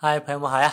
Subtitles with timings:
[0.00, 0.72] 嗨，朋友们好呀！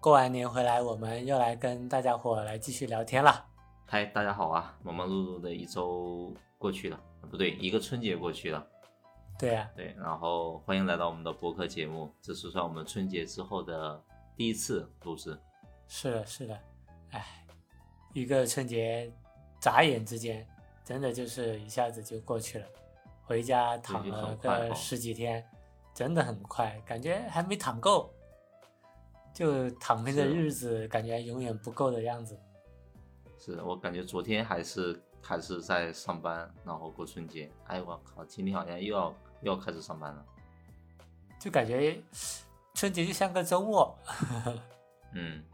[0.00, 3.46] 过完年回来，我们又来跟大家伙来继续聊天了。
[3.86, 4.76] 嗨，大家好啊！
[4.82, 7.00] 忙忙碌碌的一周过去了，
[7.30, 8.66] 不对，一个春节过去了。
[9.38, 13.98] 对呀、对，然后欢迎来到我们的播客节目，这是算我们春节之后的
[14.36, 15.40] 第一次录制。
[15.88, 16.60] 是的，是的。
[17.12, 17.24] 哎，
[18.12, 19.10] 一个春节
[19.58, 20.46] 眨眼之间，
[20.84, 22.66] 真的就是一下子就过去了。
[23.24, 25.42] 回家躺了个十几天，
[25.94, 28.12] 真的很快，感觉还没躺够，
[29.36, 32.34] 就躺平的日子，感觉永远不够的样子。
[33.38, 37.52] 是我感觉昨天还是还是在上班，然后过春节。
[37.66, 40.24] 哎，我靠，今天好像又要又要开始上班了。
[41.38, 42.02] 就感觉
[42.72, 43.94] 春节就像个周末，
[45.12, 45.44] 嗯，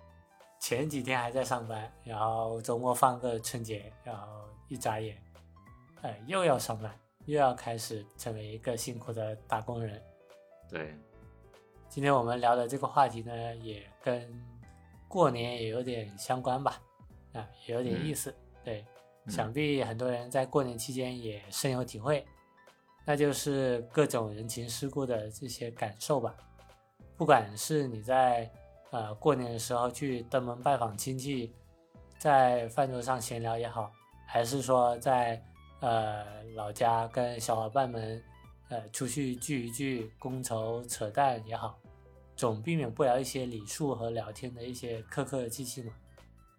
[0.60, 5.20] 前几天还在上班，然后周末放个春节，然后一眨眼，
[6.02, 10.00] 哎，又要上班，又要开始成为一个辛苦的打工人。
[10.70, 10.96] 对，
[11.94, 14.26] 今天我们聊的这个话题呢，也跟
[15.08, 16.80] 过年也有点相关吧，
[17.34, 18.34] 啊，也有点意思。
[18.64, 18.82] 对，
[19.26, 22.26] 嗯想必很多人在过年期间也深有体会，
[23.04, 26.34] 那就是各种人情世故的这些感受吧。
[27.14, 28.50] 不管是你在
[28.90, 31.52] 呃过年的时候去登门拜访亲戚，
[32.16, 33.92] 在饭桌上闲聊也好，
[34.26, 35.44] 还是说在
[35.80, 38.24] 呃老家跟小伙伴们
[38.70, 41.78] 呃出去聚一聚、觥筹扯淡也好，
[42.42, 45.92] 总避免不了一些礼数和聊天的一些客客气气嘛。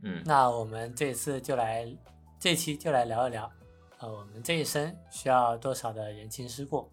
[0.02, 1.94] 嗯，那我们这次就来，
[2.40, 3.52] 这期就来聊一聊，
[3.98, 6.90] 呃，我们这一生需要多少的人情世故？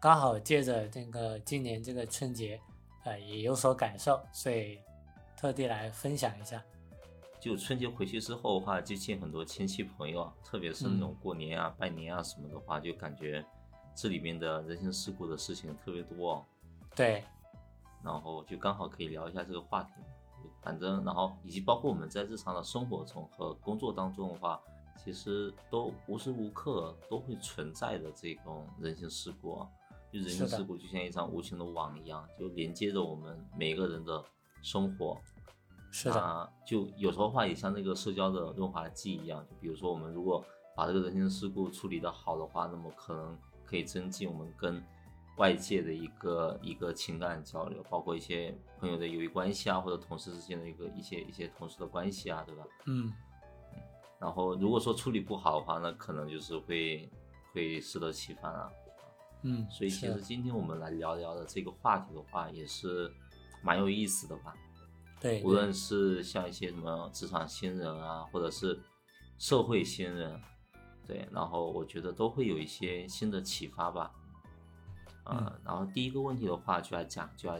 [0.00, 2.60] 刚好借着这个今年这个春节，
[3.04, 4.80] 呃，也有所感受，所以
[5.36, 6.60] 特地来分享一下。
[7.38, 13.44] 就春节回去之后的话，就见很多亲戚朋友啊，特别是那种过年啊、拜年啊什么的话，就感觉
[13.94, 16.44] 这里面的人情世故的事情特别多、哦。
[16.94, 17.22] 对，
[18.04, 19.92] 然后就刚好可以聊一下这个话题。
[20.60, 24.60] 反正，然后以及包括我们在日常的生活中和工作当中的话，
[24.96, 29.68] 其实都无时无刻都会存在的这种人情世故啊。
[30.12, 34.22] 就人情世故就像一张无情的网一样，就连接着我们每个人的
[34.62, 35.16] 生活。
[35.90, 40.44] 是的，啊，就有时候话也像那个社交的润滑剂一样，就比如说我们如果
[40.76, 44.82] 把这个人情世故处理得好的话，那么可能可以增进我们跟
[45.36, 52.64] 外界的一个一个情感交流，包括一些朋友的友谊关系啊，或者同事之间的一个一些一些同事的关系啊，对吧？
[52.86, 53.12] 嗯，
[54.20, 57.10] 然后如果说处理不好的话，那可能就是会
[57.52, 58.70] 会适得其反啊。
[59.44, 63.12] 嗯，所以其实今天我们来聊聊的这个话题的话，也是
[63.62, 64.54] 蛮有意思的吧。
[65.18, 68.80] 对，无论是像一些什么职场新人啊，或者是
[69.38, 70.40] 社会新人，
[71.06, 74.12] 对，然后我觉得都会有一些新的启发吧。
[75.24, 77.56] 呃，嗯然后第一个问题的话，就要讲，就要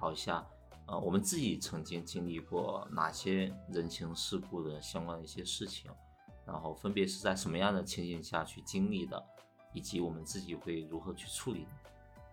[0.00, 0.46] 聊一下，
[0.86, 5.90] 呃，我们自己曾经经历过哪些人情世故的相关的一些事情，
[6.44, 9.22] 然后分别是在什么样的情景下去经历的，
[9.72, 11.66] 以及我们自己会如何去处理。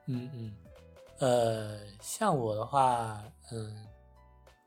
[0.08, 0.54] 嗯嗯，
[1.20, 3.88] 呃，像我的话，嗯，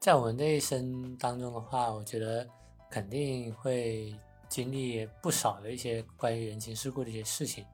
[0.01, 2.49] 在我们这一生当中的话，我觉得
[2.91, 4.17] 肯定会
[4.49, 7.67] 经历不少的一些关于人情世故的一些事情。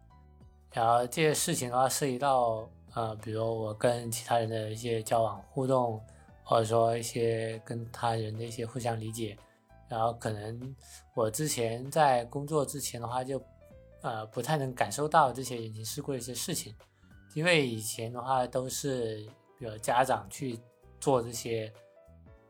[0.73, 6.01] 然后这些事情的话，涉及到呃，比如我跟其他人的一些交往互动，
[6.43, 9.37] 或者说一些跟他人的一些互相理解。
[9.89, 10.75] 然后可能
[11.15, 13.43] 我之前在工作之前的话就，
[14.01, 16.75] 呃不太能感受到这些人情世故的一些事情。
[17.35, 19.27] 因为以前的话都是
[19.59, 20.59] 比如家长去
[20.99, 21.71] 做这些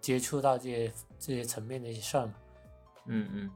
[0.00, 2.34] 接触到这些这些层面的一些事儿嘛，
[3.06, 3.50] 嗯嗯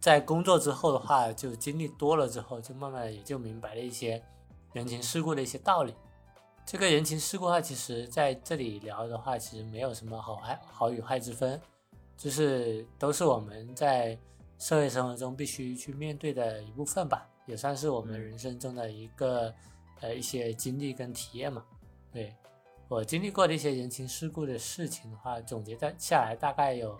[0.00, 4.22] 在工作之后的话，就经历多了之后，就慢慢地也就明白了一些
[4.72, 5.94] 人情世故的一些道理。
[6.64, 11.60] 这个人情世故的话，其实在这里聊的话，其实没有什么好坏好与坏之分，
[12.16, 14.16] 就是都是我们在
[14.58, 19.52] 社会生活中必须去面对的一部分吧，也算是我们嗯人生中的一个
[20.00, 21.62] 呃一些经历跟体验嘛。
[22.12, 22.34] 对
[22.88, 26.98] 我经历过的一些人情世故的事情的话，总结在下来大概有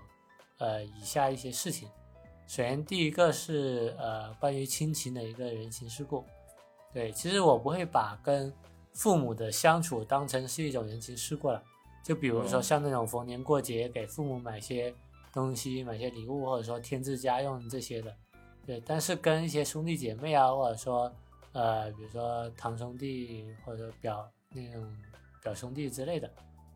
[0.59, 1.89] 呃以下一些事情。
[2.51, 6.25] 首先，第一个是呃关于亲情的一个人情世故。
[6.93, 8.53] 对，其实我不会把跟
[8.93, 11.63] 父母的相处当成是一种人情世故了。
[12.03, 14.93] 就比如说嗯像那种逢年过节给父母买些
[15.33, 18.13] 东西、买些礼物，或者说添置家用这些的。
[18.67, 21.13] 对，但是跟一些兄弟姐妹啊，或者说
[21.53, 24.93] 呃，比如说堂兄弟或者表那种
[25.41, 26.29] 表兄弟之类的，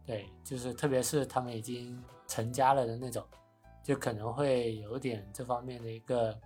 [0.06, 3.26] 对，就是特别是他们已经成家了的那种，
[3.84, 6.36] 就可能会有点这方面的一个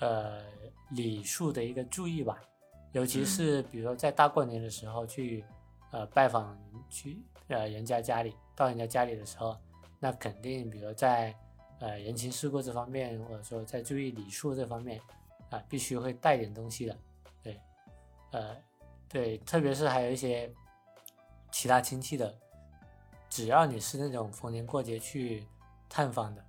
[0.00, 0.42] 呃
[0.90, 2.42] 礼数的一个注意吧，
[2.90, 5.44] 尤其是比如说在大过年的时候去
[5.92, 6.58] 呃拜访
[6.90, 9.56] 去呃人家家里，到人家家里的时候，
[10.00, 11.32] 那肯定比如在
[11.78, 15.00] 呃人情世故这方面，或者说在注意礼数这方面
[15.50, 16.98] 啊，必须会带点东西的。
[17.40, 17.60] 对，
[18.32, 18.56] 呃，
[19.08, 20.52] 对，特别是还有一些
[21.52, 22.36] 其他亲戚的，
[23.30, 25.46] 只要你是那种逢年过节去
[25.88, 26.43] 探访的，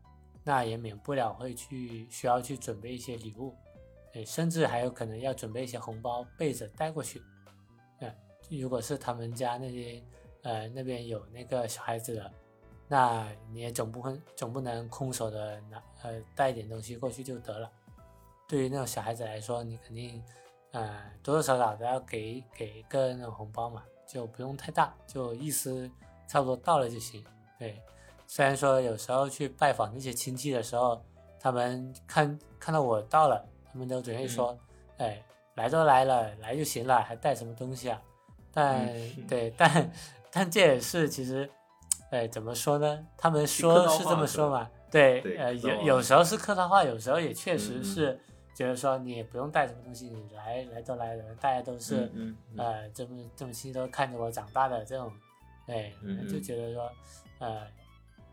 [0.45, 3.53] 那也免不了会去需要去准备一些礼物。
[4.13, 7.21] 对，甚至还有可能要准备一些红包、被子带过去。
[7.99, 8.15] 嗯，
[8.49, 10.01] 如果是他们家那些
[10.43, 12.31] 呃那边有那个小孩子的，
[12.87, 17.69] 那你也总不会总不能空手的拿呃带一点东西过去就得了。
[18.47, 20.23] 对于那种小孩子来说，你肯定
[20.71, 25.91] 呃多多少少都要给给一个那种红包嘛，就不用太大，就意思
[26.27, 27.25] 差不多到了就行。
[27.57, 27.81] 对，
[28.27, 31.01] 虽然说有时候去拜访那些亲戚的时候，
[31.39, 33.45] 他们看看到我到了。
[33.71, 34.57] 他们都准备说，
[34.99, 35.21] 哎，
[35.55, 38.01] 来都来了，来就行了，还带什么东西啊？
[38.53, 38.87] 但
[39.27, 39.91] 对，但
[40.31, 41.49] 但这也是其实，
[42.09, 43.05] 哎，怎么说呢？
[43.17, 44.71] 他们说是这么说嘛？
[44.89, 48.17] 对，呃，有有时候是客套话，有时候也确实是
[48.55, 52.09] 觉得说你也不用带什么东西，你来来都来了，大家都是
[52.55, 55.11] 呃这么这么亲都看着我长大的这种，
[55.67, 55.91] 哎，
[56.31, 56.89] 就觉得说，
[57.39, 57.67] 呃，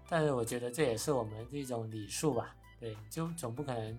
[0.09, 2.55] 但是我觉得这也是我们这种礼数吧？
[2.79, 3.99] 对，就总不可能。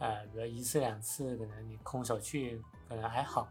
[0.00, 3.48] 呃，比如一次两次，可能你空手去可能还好，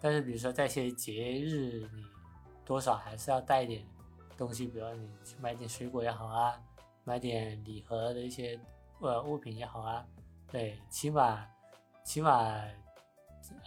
[0.00, 2.04] 但是比如说在一些节日，你
[2.64, 3.84] 多少还是要带一点
[4.36, 6.56] 东西，比如你去买点水果也好啊，
[7.02, 8.56] 买点礼盒的一些
[9.00, 10.06] 呃物品也好啊，
[10.52, 11.44] 对，起码
[12.04, 12.38] 起码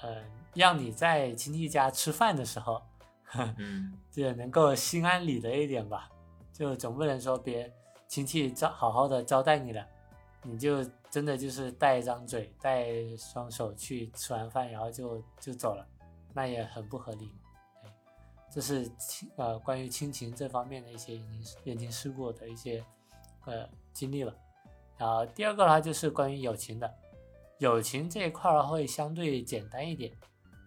[0.01, 0.23] 呃
[0.53, 2.81] 让你在亲戚家吃饭的时候，
[3.57, 6.09] 嗯，就能够心安理得一点吧，
[6.61, 7.73] 就总不能说别
[8.07, 9.83] 亲戚招好好的招待你了。
[10.43, 12.87] 你就真的就是带一张嘴，带
[13.17, 15.83] 双手去吃完饭，然后就就走了，
[16.35, 17.31] 那也很不合理。
[17.81, 17.91] 对，
[18.51, 21.19] 这是亲呃关于亲情这方面的一些
[21.63, 22.83] 人情世故的一些
[23.45, 24.31] 呃经历了。
[24.99, 26.93] 然后第二个的话就是关于友情的，
[27.57, 30.11] 友情这一块儿会相对简单一点，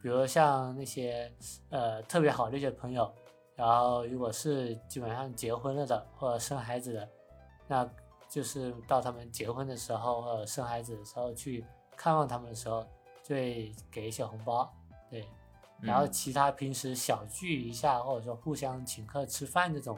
[0.02, 1.32] 比如像那些
[1.70, 3.12] 呃特别好的一些朋友，
[3.56, 7.08] 然后如果是基本上结婚了的或者生孩子的，
[7.68, 7.90] 那。
[8.26, 11.64] 就是到他们结婚的时候，或者生孩子的时候去
[11.94, 12.84] 看望他们的时候，
[13.22, 14.68] 就会给一些红包，
[15.08, 15.24] 对。
[15.80, 19.96] 然后其他平时小聚一下，或者说互相请客吃饭这种，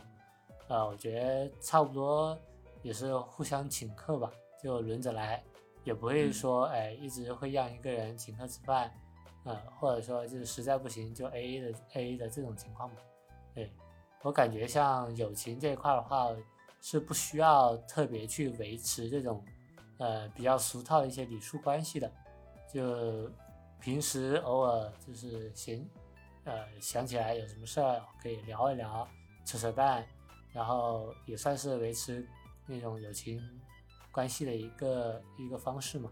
[0.68, 2.38] 呃，我觉得差不多
[2.82, 4.30] 也是互相请客吧，
[4.62, 5.42] 就轮着来，
[5.82, 8.92] 也不会说哎一直会让一个人请客吃饭，
[9.44, 12.96] 呃，或者说就是实在不行就 A A 的 A A 的这种情况嘛。
[13.56, 13.72] 对
[14.22, 16.28] 我感觉像友情这一块的话。
[16.82, 19.44] 是不需要特别去维持这种，
[19.98, 22.08] 呃，比较俗套的一些礼数关系的，
[22.72, 23.28] 就
[23.80, 25.84] 平时偶尔就是闲，
[26.44, 29.08] 呃，想起来有什么事儿可以聊一聊，
[29.44, 30.06] 扯扯淡，
[30.52, 32.24] 然后也算是维持
[32.68, 33.42] 那种友情
[34.12, 36.08] 关系的一个一个方式嘛。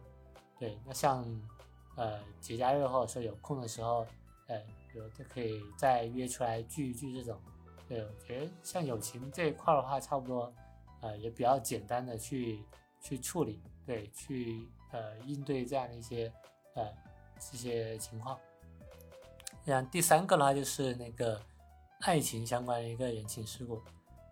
[0.58, 1.24] 对，那像
[1.94, 4.04] 呃节假日或者说有空的时候，
[4.48, 4.60] 呃，
[4.94, 7.36] 比如就可以再约出来聚一聚这种。
[7.88, 10.54] 对，我觉得像友情这一块的话，差不多。
[11.00, 12.64] 呃，也比较简单的去
[12.98, 16.32] 去处理，对，去呃应对这样的一些
[16.74, 16.88] 呃
[17.38, 18.38] 这些情况。
[19.66, 21.38] 像第三个的话，就是那个
[22.00, 23.82] 爱情相关的一个人情世故。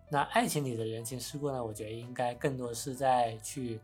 [0.09, 3.79] 那爱情里的人情世故呢，我觉得应该更多是在去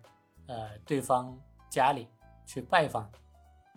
[0.48, 2.08] 呃对方家里
[2.48, 3.08] 去拜访，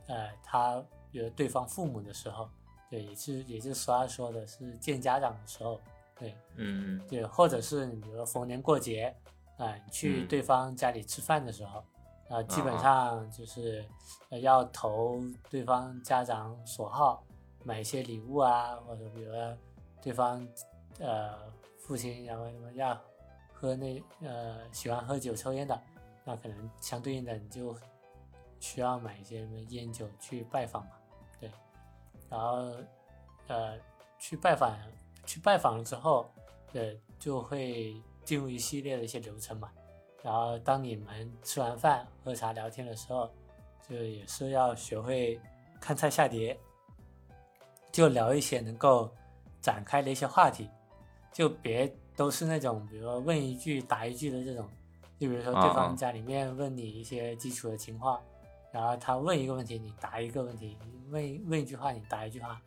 [0.06, 2.48] 呃他比如对方父母的时候，
[2.92, 5.80] 对，也是也就是他说的是见家长的时候。
[6.14, 9.12] 对，嗯嗯，对，或者是你比如说逢年过节，
[9.56, 11.82] 啊，去对方家里吃饭的时候，
[12.28, 13.82] 啊，基本上就是
[14.42, 17.24] 要投对方家长所好，
[17.64, 19.56] 买一些礼物啊，或者比如说
[20.02, 20.46] 对方
[20.98, 23.00] 呃父亲然后什么要
[23.54, 25.80] 喝那呃喜欢喝酒抽烟的，
[26.24, 27.74] 那可能相对应的你就
[28.60, 31.01] 需要买一些什么烟酒去拜访嘛，对，
[32.32, 32.72] 然后
[33.46, 33.78] 呃
[34.18, 34.74] 去拜访。
[35.24, 36.28] 去拜访了之后，
[36.72, 39.70] 呃，就会进入一系列的一些流程嘛。
[40.20, 43.30] 然后当你们吃完饭、喝茶、聊天的时候，
[43.88, 45.40] 就也是要学会
[45.80, 46.58] 看菜下碟，
[47.92, 49.08] 就聊一些能够
[49.60, 50.68] 展开的一些话题，
[51.32, 54.68] 就别都是那种，比如说问一句答一句的这种。
[55.20, 58.20] 就比如说对方家里面问你一些基础的情况，
[58.72, 60.76] 然后他问一个问题，你答一个问题；
[61.10, 62.60] 问问一句话，你答一句话。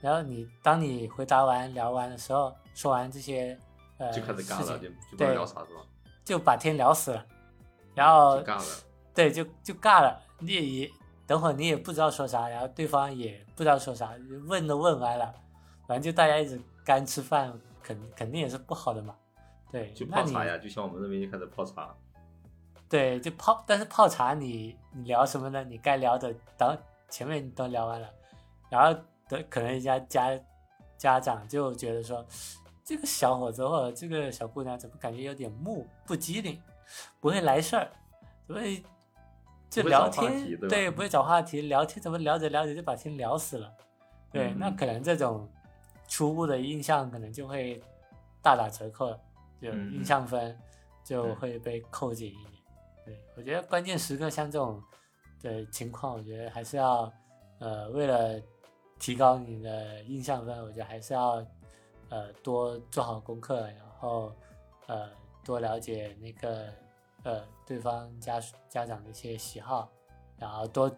[0.00, 3.56] 然后你当你回答完聊完的时候，说完这些
[3.98, 5.82] 呃就开始尬了，就就不知道聊啥是吧？
[6.24, 7.26] 就把天聊死了，
[7.94, 8.64] 然后尬了，
[9.14, 10.20] 对，就就尬了。
[10.40, 10.90] 你也
[11.26, 14.12] 等会儿你也不知道说啥，然后对方也不知道说啥，
[14.48, 15.32] 问都问完了，
[15.86, 19.14] 反正就大家一直干吃饭，肯肯定也是不好的嘛。
[19.70, 21.94] 对，就泡茶呀，就像我们这边就开始泡茶。
[22.92, 25.64] 对，就泡，但是泡茶你你聊什么呢？
[25.64, 26.76] 你该聊的等
[27.08, 28.06] 前面都聊完了，
[28.68, 28.92] 然后
[29.30, 30.38] 的可能人家家
[30.98, 32.22] 家长就觉得说，
[32.84, 36.60] 这个小伙子或者这个小姑娘怎么感觉有点木不机灵，
[37.18, 37.88] 不会来事儿，
[38.46, 38.60] 怎么
[39.70, 40.30] 就聊天
[40.60, 43.72] 对对不会找话题，聊天怎么聊着聊着就把天聊死了？
[44.30, 45.48] 对，嗯那可能这种
[46.06, 47.82] 初步的印象可能就会
[48.42, 49.18] 大打折扣了，
[49.62, 50.54] 就嗯印象分
[51.02, 52.61] 就会被扣减一点。
[53.04, 54.82] 对，我觉得关键时刻像这种
[55.40, 57.12] 的情况，我觉得还是要
[57.58, 58.40] 呃，为了
[58.98, 61.44] 提高你的印象分，我觉得还是要
[62.08, 64.32] 呃多做好功课，然后
[64.86, 65.10] 呃
[65.44, 66.72] 多了解那个
[67.24, 69.90] 呃对方家家长的一些喜好，
[70.38, 70.90] 然后多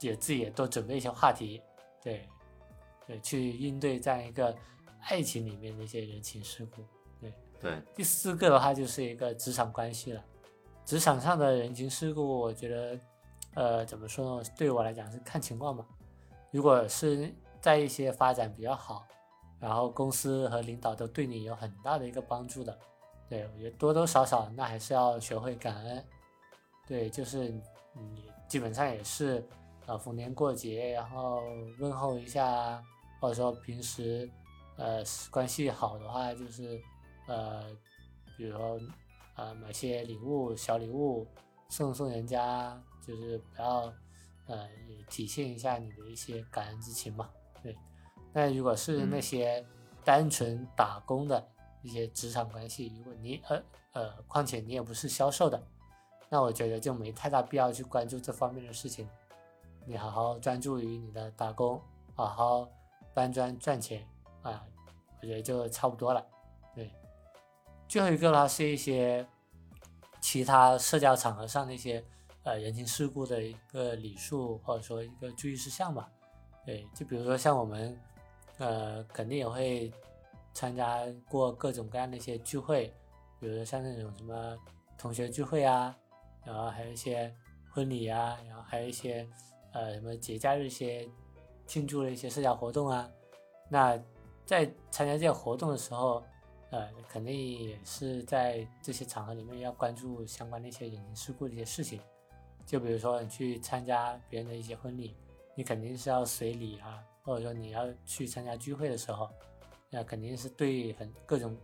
[0.00, 1.62] 也自己也多准备一些话题，
[2.02, 2.28] 对
[3.06, 4.54] 对，去应对这样一个
[5.00, 6.82] 爱情里面的一些人情世故。
[7.20, 10.24] 对对，第四个的话就是一个职场关系了，
[10.84, 13.00] 职场上的人情世故，我觉得，
[13.54, 14.48] 呃，怎么说呢？
[14.56, 15.84] 对我来讲是看情况吧。
[16.50, 19.06] 如果是在一些发展比较好，
[19.58, 22.78] 然后公司和领导都对你有很大的一个帮助的，
[23.28, 26.04] 对我觉得多多少少那还是要学会感恩。
[26.86, 27.48] 对，就是
[27.94, 29.42] 你基本上也是，
[29.86, 31.42] 呃，逢年过节，然后
[31.78, 32.82] 问候一下，
[33.20, 34.28] 或者说平时，
[34.76, 36.78] 呃，关系好的话，就是，
[37.28, 37.64] 呃，
[38.36, 38.78] 比如说，
[39.34, 41.26] 呃，买些礼物、小礼物
[41.68, 43.92] 送送人家，就是不要，
[44.46, 47.30] 呃，也体现一下你的一些感恩之情嘛。
[47.62, 47.76] 对，
[48.32, 49.66] 那如果是那嗯些
[50.04, 51.48] 单纯打工的
[51.82, 53.62] 一些职场关系，如果你呃
[53.92, 55.62] 呃，况且你也不是销售的，
[56.28, 59.08] 那我觉得就没太大必要去关注这方面的事情。
[59.84, 61.80] 你好好专注于你的打工，
[62.14, 62.68] 好好
[63.12, 64.06] 搬砖赚钱
[64.42, 64.64] 啊，
[65.20, 66.24] 我觉得就差不多了。
[67.92, 69.26] 最后一个的话是一些
[70.18, 72.02] 其他社交场合上的一些
[72.42, 76.10] 呃人情世故的一个礼数或者说一个注意事项吧。
[76.64, 78.00] 对，就比如说像我们
[78.56, 79.92] 呃肯定也会
[80.54, 82.90] 参加过各种各样的一些聚会，
[83.38, 84.56] 比如说像那种什么
[84.96, 85.94] 同学聚会啊，
[86.46, 87.30] 然后还有一些
[87.70, 89.28] 婚礼啊，然后还有一些
[89.74, 91.06] 呃什么节假日一些
[91.66, 93.06] 庆祝的一些社交活动啊。
[93.68, 94.02] 那
[94.46, 96.24] 在参加这些活动的时候，
[96.72, 102.00] 呃，肯定也是在这些场合里面要关注相关的一些人情世故的一些事情。
[102.64, 105.14] 就比如说你去参加别人的一些婚礼，
[105.54, 109.28] 你肯定是要随礼啊，或者说你要去参加聚会的时候，
[109.90, 111.54] 那肯定是对很各种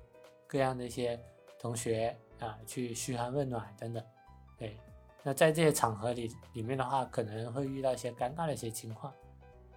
[0.47, 1.19] 各样的一些
[1.59, 4.05] 同学啊去嘘寒问暖等等。
[4.59, 4.77] 对，
[5.23, 9.11] 那在这些场合里里面的话，可能会遇到一些尴尬的一些情况，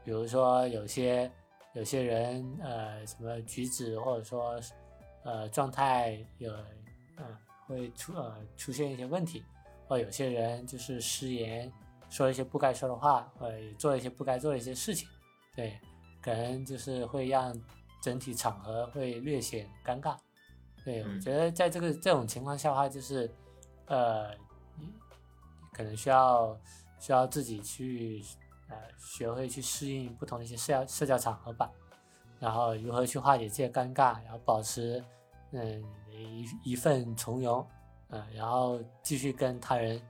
[0.04, 1.32] 比如说有些
[1.74, 4.60] 有些人呃什么举止或者说
[5.24, 6.52] 呃状态有
[7.18, 7.38] 嗯、
[7.68, 9.44] 会出呃出现一些问题，
[9.88, 11.72] 或有些人就是失言，
[12.10, 15.08] 说一些不该说的话，或者做一些不该做的一些事情，
[15.56, 15.80] 对，
[16.22, 17.56] 可能就是会让
[18.02, 20.18] 整体场合会略显尴尬。
[20.84, 23.30] 对，我嗯觉得在这个这种情况下的话，就是
[23.86, 24.32] 呃，
[24.80, 24.92] 你
[25.72, 26.60] 可能需要
[27.00, 28.24] 需要自己去
[28.68, 31.70] 呃学会去适应不同的一些社交社交场合吧，
[32.42, 35.02] 然后如何去化解这些尴尬，然后保持
[35.52, 37.66] 嗯一一份从容，
[38.10, 40.02] 嗯、然后继续跟他人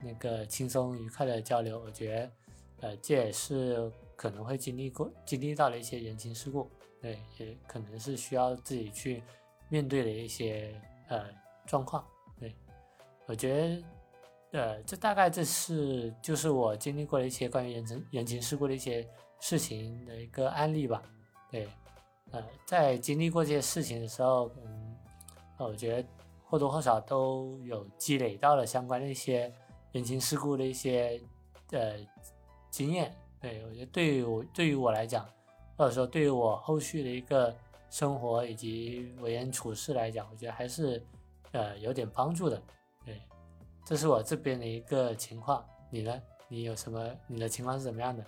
[0.00, 2.30] 那个轻松愉快的交流，我觉得
[2.80, 6.70] 呃这也是可能会经历过经历到的一些人情世故，
[7.02, 9.22] 对，也可能是需要自己去
[9.68, 10.74] 面对的一些
[11.08, 11.26] 呃
[11.66, 12.02] 状况，
[12.40, 12.54] 对，
[13.26, 13.84] 我觉得。
[14.54, 19.04] 呃，这大概这是就是我经历过的一些关于人情人情世故的一些
[19.40, 21.02] 事情的一个案例吧。
[21.54, 21.68] 对，
[22.32, 24.96] 呃，在经历过这些事情的时候，嗯，
[25.56, 26.08] 我觉得
[26.44, 29.54] 或多或少都有积累到了相关的一些
[29.92, 31.20] 人情世故的一些
[31.70, 31.94] 呃
[32.70, 33.14] 经验。
[33.40, 35.24] 对我觉得对于我对于我来讲，
[35.76, 37.54] 或者说对于我后续的一个
[37.88, 41.00] 生活以及为人处事来讲，我觉得还是
[41.52, 42.60] 呃有点帮助的。
[43.04, 43.22] 对。
[43.86, 46.20] 这是我这边的一个情况，你呢？
[46.48, 47.08] 你有什么？
[47.28, 48.24] 你的情况是怎么样的？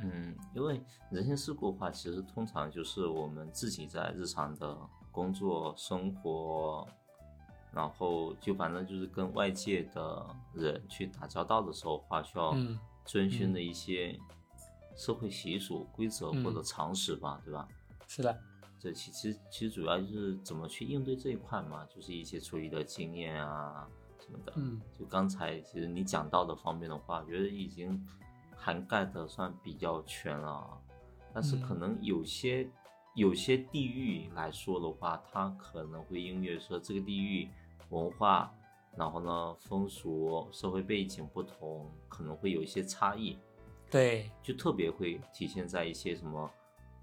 [0.00, 4.76] 嗯，因为人情世故的话，其实通常就是我们自己在日常的
[5.10, 6.86] 工作、生活，
[7.72, 14.18] 然后就反正就是跟外界的人去打交道的时候的话，需要嗯遵循的一些
[14.96, 17.68] 社会习俗、规则或者嗯常识吧，对吧？
[18.08, 18.36] 是的，
[18.78, 24.52] 这其其实其实主要就是怎么去应对这一块嘛，就是一些处理的经验啊什么的。
[24.56, 28.04] 嗯就刚才其实你讲到的方面的话，我觉得已经
[28.64, 30.78] 涵盖的算比较全了啊，
[31.34, 32.68] 但是可嗯能有些
[33.16, 37.48] 有些地域来说的话，它可能会因为说这个地域
[37.90, 38.54] 文化，
[38.96, 43.36] 然后呢风俗、社会背景不同，可能会有一些差异。
[43.90, 46.48] 对，就特别会体现在一些什么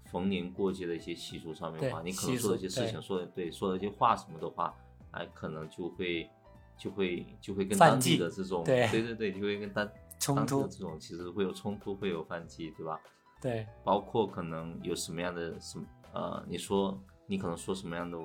[0.06, 4.74] 逢年过节的一些习俗上面的话，你可能习俗说的一些事情，说的对，说的一些话什么的话，
[5.10, 6.28] 哎，可能就会
[6.78, 9.86] 就会就会跟当地的这种，对对对对，就会跟当
[10.20, 13.00] 冲突这种其实会有冲突，会有反击，对吧？
[13.40, 16.96] 对，包括可能有什么样的什么呃，你说
[17.26, 18.18] 你可能说什么样的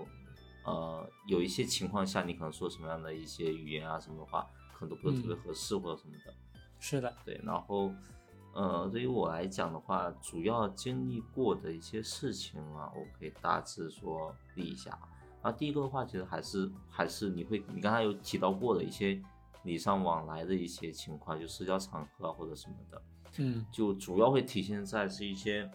[0.65, 6.33] 呃，有一些情况下你可能说什么样的一些语言啊什么的话，可能都不是特别嗯合适或者什么的。
[6.79, 7.89] 是的，对，然后，
[8.53, 14.91] 呃，对于我来讲的话，主要经历过的一些事情啊，我可以大致说理一下。
[15.41, 19.21] 然后第一个的话，其实还是还是你会，你刚才有提到过的一些
[19.65, 23.01] 礼尚往来的一些情况，就社交场合啊或者什么的，
[23.39, 25.69] 嗯，就主要会体现在是一些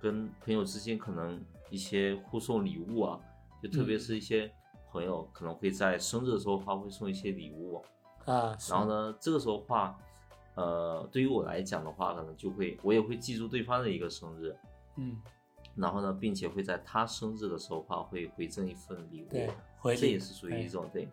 [0.00, 1.38] 跟朋友之间可能
[1.68, 3.20] 一些互送礼物啊，
[3.62, 4.00] 就特别嗯。
[4.00, 4.50] 是一些
[4.90, 7.82] 朋友可能会在生日的时候的话会送一些礼物。
[8.24, 9.98] 啊，是然后呢，这个时候话，
[10.54, 14.54] 呃，对于我来讲的话，可能就会我也会记住对方的一个生日，
[14.96, 15.16] 嗯，
[15.74, 19.50] 然后呢，并且会在他生日的时候话会回赠一份礼物，
[19.96, 21.08] 这也是属于一种对，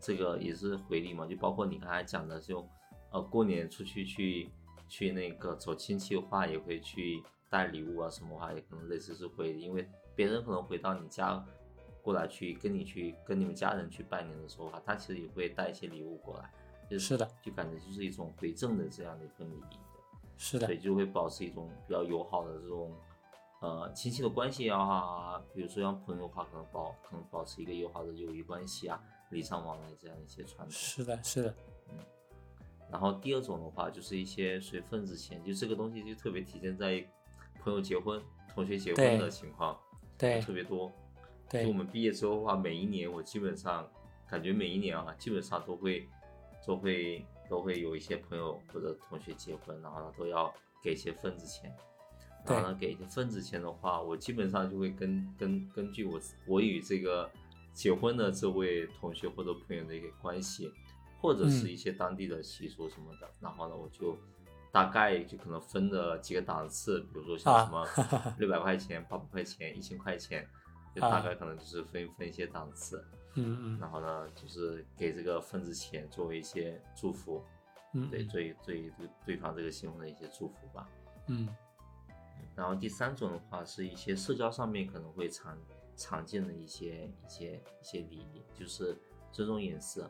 [0.00, 2.66] 这个也是回礼嘛，就包括你刚才讲的，就
[3.10, 4.50] 呃过年出去去
[4.88, 11.44] 去那个走亲戚的话，也会去带礼物啊什么话，也可能类似是回礼，因为别人可能回到你家。
[12.00, 16.50] 过来去跟你去跟你们家人去拜年的时候啊，他其实也会带一些礼物过来，
[16.88, 19.76] 就是的，就感觉就是一种回赠的这样的一份礼仪，
[20.38, 22.94] 是的所以，就会保持一种比较友好的这种
[23.60, 28.98] 呃亲戚的关系啊，比如说像朋友的话，可能保可能保持一个友好的友谊关系啊，
[29.30, 30.70] 礼尚往来这样一些传统。
[30.70, 31.54] 是的，是的，
[31.90, 31.98] 嗯
[32.90, 37.06] 然后第二种的话，就是一些随份子钱，就这个东西就特别体现在
[37.60, 38.22] 朋友结婚、
[38.54, 39.78] 同学结婚的情况，
[40.16, 40.90] 对特别多。
[41.50, 43.86] 对就我，们毕业之后的话，每一年我基本上
[44.26, 46.08] 感觉每一年啊，基本上都会
[46.66, 50.50] 都会都会有一些朋友或者同学结婚，然后呢都要
[50.82, 51.74] 给一些份子钱。
[52.46, 57.30] 然后呢，给一些份子钱的话，我基本上就会根根根据我我与这个
[57.78, 60.68] 结婚的这位同学或者朋友的一个关系，
[61.20, 61.70] 或者是嗯。
[61.70, 64.18] 一些当地的习俗什么的，然后呢，我就
[64.72, 70.44] 大概就可能分了几个档次，比如说像什么啊 六百块钱、八百块钱、一千块钱，
[70.92, 73.78] 就大概可能就是分分一些档次，嗯嗯。
[73.78, 77.44] 然后呢，就是给这个份子钱作为一些祝福，
[77.92, 80.88] 嗯，对，对对对对方这个新婚的一些祝福吧。
[81.28, 81.48] 嗯。
[82.56, 85.56] 然后第三种的话，是一些社交上面可能会常
[85.98, 88.96] 常见的一些一些一些礼仪，就是
[89.32, 90.08] 尊重隐私，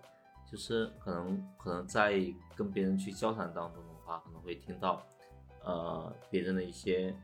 [0.49, 2.23] 就是可能可能在
[2.55, 5.03] 跟别人去交谈当中的话，可能会听到
[5.65, 7.17] 呃别人的一些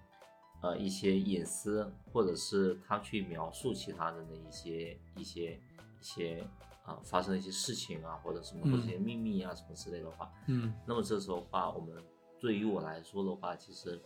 [0.62, 5.60] 呃一些隐私，或者是他去描述其他人的一些一些
[6.00, 6.44] 一些
[6.84, 10.74] 啊、发生的一些事情啊，或者什么或者一些秘密啊什么之类的话，嗯。
[10.86, 12.02] 那么这时候的话，我们
[12.38, 13.98] 对于我来说的话，其实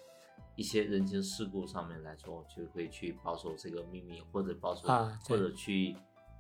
[0.59, 5.95] 一些人情世故上面来说，就会去保守这个秘密，或者保守，啊或者去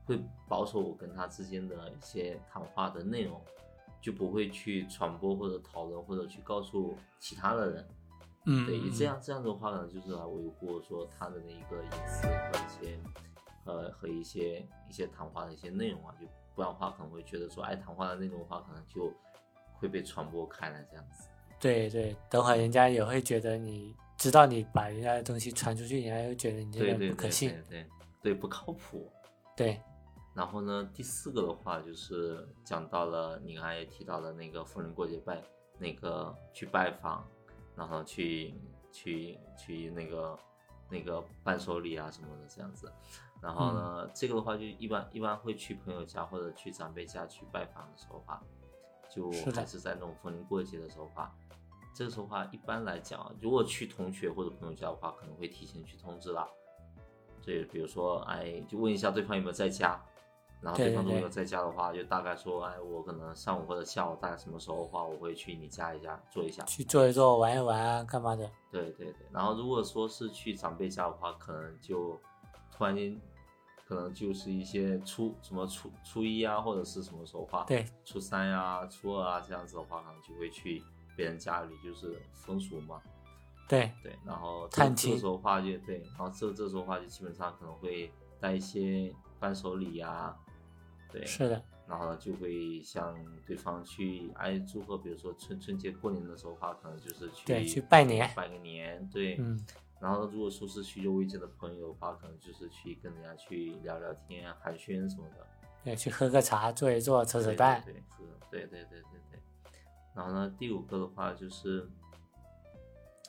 [0.04, 3.40] 会保守我跟他之间的一些谈话的内容，
[4.00, 7.88] 就不会去传播或者讨论，或者去告诉其他的人。
[8.44, 12.98] 嗯，对，嗯这样这样的话呢，就是来维护说他的那一个隐私和一些
[13.66, 16.26] 呃和一些一些谈话的一些内容啊，就
[16.57, 19.12] 不然的话可能会觉得说，哎，谈话的内容的话，可能就
[19.74, 21.28] 会被传播开来这样子。
[21.61, 27.50] 对对，等会儿人家也会觉得你知道你把人家的东西传出去，人家又觉得你这个人不可信。
[27.50, 27.87] 对对
[28.20, 29.11] 对，不靠谱。
[29.57, 29.81] 对，
[30.35, 35.40] 然后呢，第四个的话就是讲到了你刚才也提到的那个逢人过节拜
[35.78, 37.24] 那个去拜访，
[37.76, 38.52] 然后去
[38.90, 40.37] 去去那个
[40.90, 42.92] 那个伴手礼啊什么的这样子。
[43.40, 48.42] 然后呢，这个的话就一般一般会去朋友家或者去长辈家去拜访的时候吧，
[49.09, 51.33] 就还是在那种逢年过节的时候吧。
[51.98, 56.46] 这个时候的话，一般来讲啊，如果去同学或者朋友家的话，可能会提前去通知啦。
[57.44, 60.00] 对，比如说，哎，就问一下对方有没有在家，
[60.61, 66.62] 然后对方如果有在家的话，就大概说，哎，我可能上午或者下午大概什么时候的话，我会去你家一下坐一下。
[66.66, 68.48] 去坐一坐，玩一玩啊，干嘛的？
[68.70, 72.16] 对对对，然后如果说是去长辈家的话，可能就
[72.70, 73.20] 突然间，
[73.84, 80.80] 可能就是一些初什么初初一啊，或者是什么时候话，对，初三呀、初二啊这样子的话，可能就会去
[81.18, 83.02] 别人家里，就是风俗嘛。
[83.68, 90.35] 对，对，然后这探亲这时候话就对，然后这这时候话就基本上可能会带一些伴手礼呀、
[91.12, 99.61] 对，是的，然后呢就会向对方去哎祝贺，比如说春春节过年的时候的话，可能就是去对去拜年拜个年，对，嗯，
[100.00, 105.46] 然后如果说是许久未见的朋友的话，可能就是去跟人家去聊聊天、寒暄什么的。
[105.85, 107.83] 对，去喝个茶，坐一坐，扯扯对淡。
[107.85, 109.27] 对对，是的，对对对对对。
[110.18, 111.88] 然后呢，第五个的话就是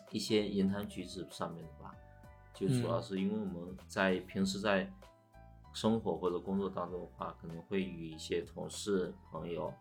[0.10, 1.96] 一些言谈举止上面的吧，
[2.52, 3.04] 就主要嗯。
[3.04, 4.92] 是因为我们在平时在
[5.72, 9.72] 生活或者工作当中的话，可能会与一些同事、朋友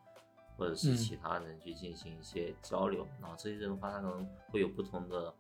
[0.59, 0.97] 或者是嗯。
[0.97, 5.35] 其他人去进行一些交流，然后这些人的话，他可能会有不同的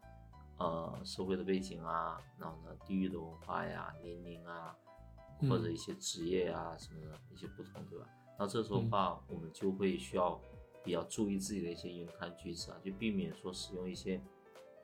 [0.56, 4.74] 呃社会的背景啊，然后呢地域的文化呀、年龄啊，
[5.40, 5.72] 或者嗯。
[5.74, 8.06] 一些职业啊什么的一些不同，对吧？
[8.38, 8.90] 那这时候的嗯。
[8.90, 10.40] 话，我们就会需要
[10.84, 14.20] 比较注意自己的一些言谈举止啊，就避免说使用一些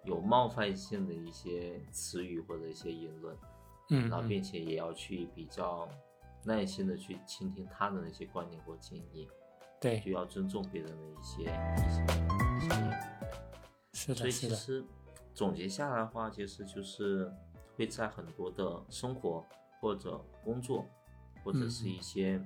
[0.04, 3.36] 有冒犯性的一些词语或者一些言论，
[3.90, 5.88] 嗯然后嗯并且也要去比较
[6.44, 9.28] 耐心的去倾听他人的一些观点或建议，
[9.80, 10.00] 对。
[10.00, 12.02] 就，要尊重别人的一些一些
[12.56, 13.00] 一些言论。
[13.94, 14.84] 是的，所以，其实
[15.32, 17.32] 总结下来的话，其实就是
[17.76, 19.42] 会在很多的生活
[19.80, 20.84] 或者工作，
[21.42, 22.38] 或者是一些、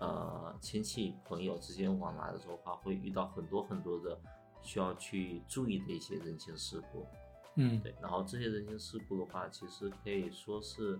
[0.00, 4.18] 呃亲戚朋友之间往来的时候的话，会遇到很多很多的
[4.62, 7.06] 需要去注意的一些人情世故。
[7.56, 10.98] 嗯对，然后这些人情世故的话，其实可以说是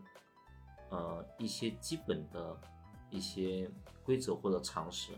[0.90, 2.56] 呃一些基本的
[3.10, 3.70] 一些
[4.04, 5.12] 规则或者常识。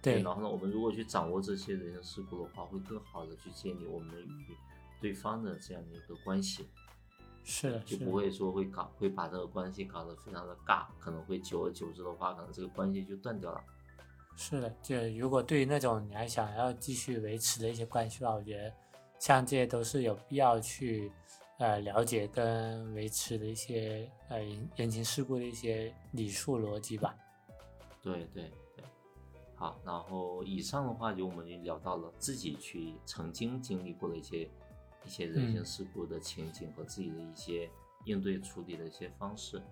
[0.00, 4.56] 对然后呢，我们如果去掌握这些人情世故的话，会更好的去建立我们与
[5.00, 6.66] 对方的这样的一个关系，
[7.50, 13.64] 是的，就不会说会搞会把这个关系搞得非常的尬，可能会久而久之的话，可能这个关系就断掉了。
[14.36, 18.70] 是的，就如果对于那种你还想要继续维持的一些关系吧，我觉得
[19.18, 21.10] 像这些都是有必要去
[21.58, 27.16] 呃了解跟维持的一些呃人人情世故的一些礼数逻辑吧。
[28.02, 28.84] 对对对，
[29.56, 34.48] 好，然后以上的话就我们就聊到了自己去曾经经历过的一些
[35.04, 37.70] 一些人情嗯世故的情景和自己的一些
[38.04, 39.62] 应对处理的一些方式。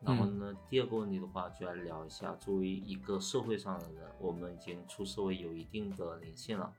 [0.00, 6.70] 然后呢，第二个问题的话，就来聊一下，作为一个社会上的人，我们已经出社会有一定的年限了。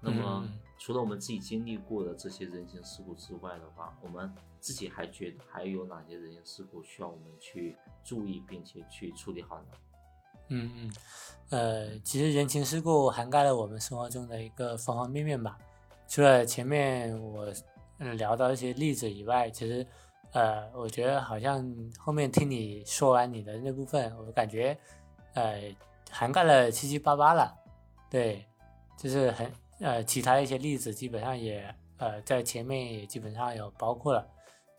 [0.00, 9.66] 那么嗯，除了我们自己经历过的这些人情世故之外的话，我们自己还觉得还有哪些人情世故需要我们去注意，并且去处理好呢？
[10.48, 10.92] 嗯嗯，
[11.50, 15.58] 呃，其实人情世故涵盖了我们生活中的一个方方面面吧。
[16.12, 17.50] 除了前面我
[17.96, 19.86] 嗯聊到一些例子以外，其实
[20.32, 21.66] 呃，我觉得好像
[21.98, 24.76] 后面听你说完你的那部分，我感觉
[25.32, 25.74] 呃
[26.10, 27.50] 涵盖了七七八八了。
[28.10, 28.44] 对，
[28.94, 34.28] 就是很呃其他一些例子基本上也呃在前面也基本上有包括了。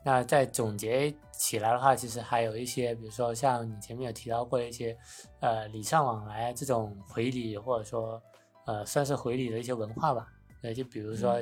[0.04, 4.96] 那再总结起来的话，其实还有一些，比如说像你前面有提到过一些，
[5.39, 8.22] 呃，礼尚往来这种回礼，或者说，
[8.65, 10.28] 呃，算是回礼的一些文化吧。
[10.63, 11.38] 对，就比如说，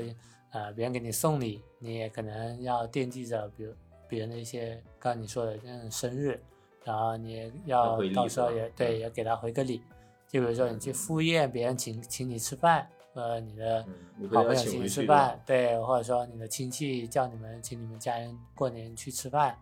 [0.49, 3.71] 呃，别人给你送礼，你也可能要惦记着，比如
[4.09, 6.41] 别人的一些，刚刚你说的那种生日，
[6.83, 8.99] 然后你也要到时候也对，嗯。
[9.01, 9.83] 也给他回个礼。
[10.27, 13.85] 就比如说你去赴宴，别人请请你吃饭，呃，你的
[14.33, 19.55] 好朋友请你吃饭，对，或者说你的亲戚叫你们请你们家人过年去吃饭，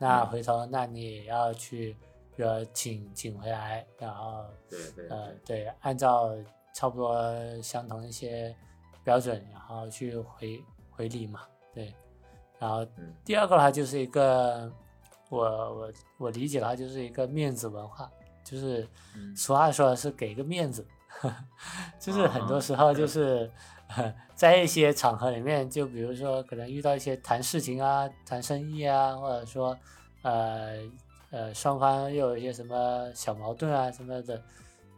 [0.00, 0.26] 那嗯。
[0.26, 1.94] 回头那你也要去，
[2.34, 6.34] 比如请请回来，然后对对呃，对，按照
[6.74, 8.52] 差不多相同一些
[9.06, 11.42] 标准，然后去回回礼嘛，
[11.72, 11.94] 对，
[12.58, 14.68] 然后嗯第二个的话就是一个，
[15.30, 18.10] 我我我理解的话就是一个面子文化，
[18.42, 20.84] 就是嗯俗话说的是给个面子，
[22.00, 23.48] 就是很多啊时候就是、
[24.34, 29.78] 在一些场合里面，就比如说可能遇到一些谈事情啊、谈生意啊，或者说
[30.22, 30.78] 呃
[31.30, 34.42] 呃双方又有一些什么小矛盾啊什么的，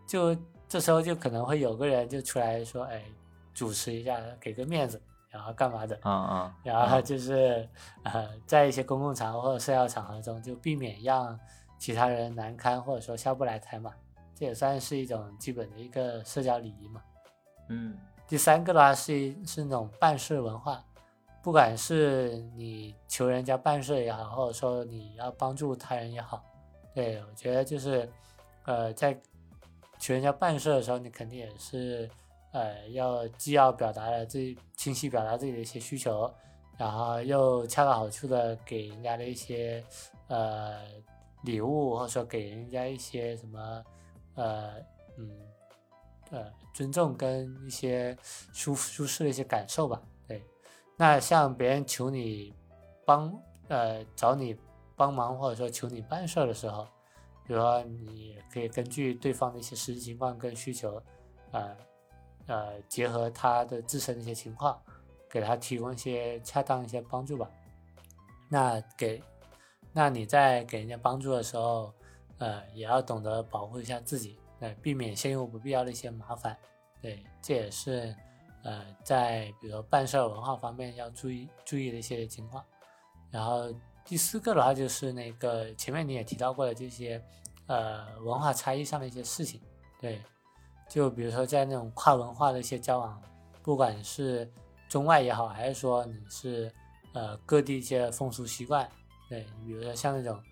[0.06, 0.34] 就
[0.66, 3.02] 这时候就可能会有个人就出来说，哎，
[3.58, 5.98] 主持一下，给个面子，然后干嘛的。
[6.02, 7.68] 啊啊，然后就是
[8.04, 11.36] 呃，在一些公共场合或者社交场合中，就避免让
[11.76, 13.92] 其他人难堪或者说下不来台嘛，
[14.32, 17.02] 这也算是一种基本的一个社交礼仪嘛。
[17.68, 20.80] 嗯第三个的话是一是那种办事文化，
[21.42, 26.44] 不管是你求人家办事也好，或者说你要帮助他人也好，
[26.94, 28.08] 对我觉得就是
[28.66, 29.18] 呃，在
[29.98, 32.08] 求人家办事的时候，你肯定也是
[32.52, 36.32] 呃要既要表达了自己清晰表达自己的一些需求，
[36.76, 39.84] 然后又恰到好处的给人家的一些
[40.28, 40.80] 呃
[41.44, 43.84] 礼物，或者说给人家一些什么
[44.34, 44.74] 呃
[45.16, 45.30] 嗯
[46.30, 48.16] 呃尊重跟一些
[48.52, 50.00] 舒舒适的一些感受吧。
[50.26, 50.42] 对，
[50.96, 52.54] 那像别人求你
[53.04, 53.32] 帮
[53.68, 54.56] 呃找你
[54.96, 56.84] 帮忙，或者说求你办事儿的时候，
[57.46, 61.00] 比如说你可以根据对方的一些实际情况跟需求，
[61.52, 61.76] 呃
[62.48, 64.76] 呃结合他的自身的一些情况，
[65.30, 67.48] 给他提供一些恰当一些帮助吧。
[68.48, 69.22] 那给，
[69.92, 71.92] 那你在给人家帮助的时候，
[72.38, 76.56] 呃，也要懂得保护一下自己，呃，避免陷入不必要的一些麻烦。
[77.00, 78.16] 对，这也是
[78.64, 82.64] 呃，在比如说办事文化方面要注意注意的一些情况。
[83.30, 83.72] 然后
[84.04, 87.22] 第四个的话就是那个前面你也提到过的这些
[87.66, 89.60] 呃文化差异上的一些事情。
[90.00, 90.22] 对，
[90.88, 93.20] 就比如说在那种跨文化的一些交往，
[93.62, 94.50] 不管是
[94.88, 96.72] 中外也好，还是说你是
[97.12, 98.88] 呃各地一些风俗习惯，
[99.28, 100.42] 对，比如说像那种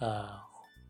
[0.00, 0.28] 呃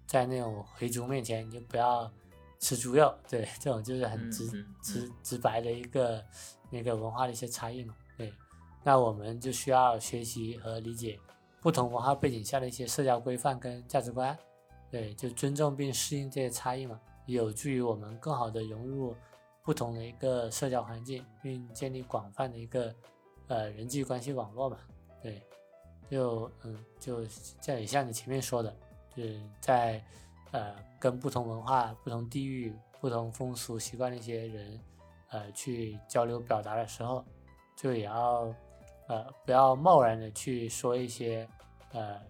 [0.06, 2.10] 在那种回族面前你就不要
[2.58, 4.48] 吃猪肉，对，这种就是很直
[4.82, 6.24] 直直白的一个
[6.70, 8.32] 那个文化的一些差异嘛，对，
[8.82, 11.20] 那我们就需要学习和理解
[11.60, 14.36] 不同文化背景下的一些社交规范跟价值观，
[14.90, 16.98] 对，就尊重并适应这些差异嘛。
[17.26, 19.16] 有助于我们更好的融入
[19.62, 22.94] 不同的一个社交环境，并建立广泛的一个
[23.48, 24.78] 呃人际关系网络嘛。
[25.22, 25.42] 对，
[26.10, 28.76] 就嗯，就像也像你前面说的，
[29.16, 30.04] 就是在
[30.52, 34.80] 呃跟不同文化、不同地域、不同风俗习惯的一些人
[35.30, 37.24] 呃去交流表达的时候，
[37.74, 38.54] 就也要
[39.08, 41.48] 呃不要贸然的去说一些
[41.92, 42.20] 呃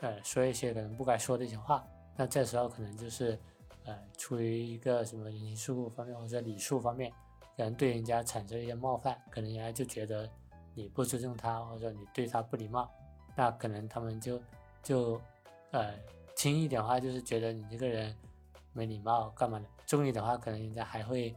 [0.00, 1.84] 呃说一些可能不该说的一些话。
[2.16, 3.38] 那这时候可能就是。
[3.84, 7.10] 呃，出于一个什么人情世故方面或者礼数方面，
[7.56, 10.30] 可能对人家产生一些冒犯，可能人家就觉得
[10.74, 12.90] 你不尊重他，或者你对他不礼貌，
[13.34, 14.40] 那可能他们就
[14.82, 15.20] 就
[15.70, 15.94] 呃
[16.36, 18.14] 轻一点的话，就是觉得你这个人
[18.72, 21.34] 没礼貌干嘛的；重一点的话，可能人家还会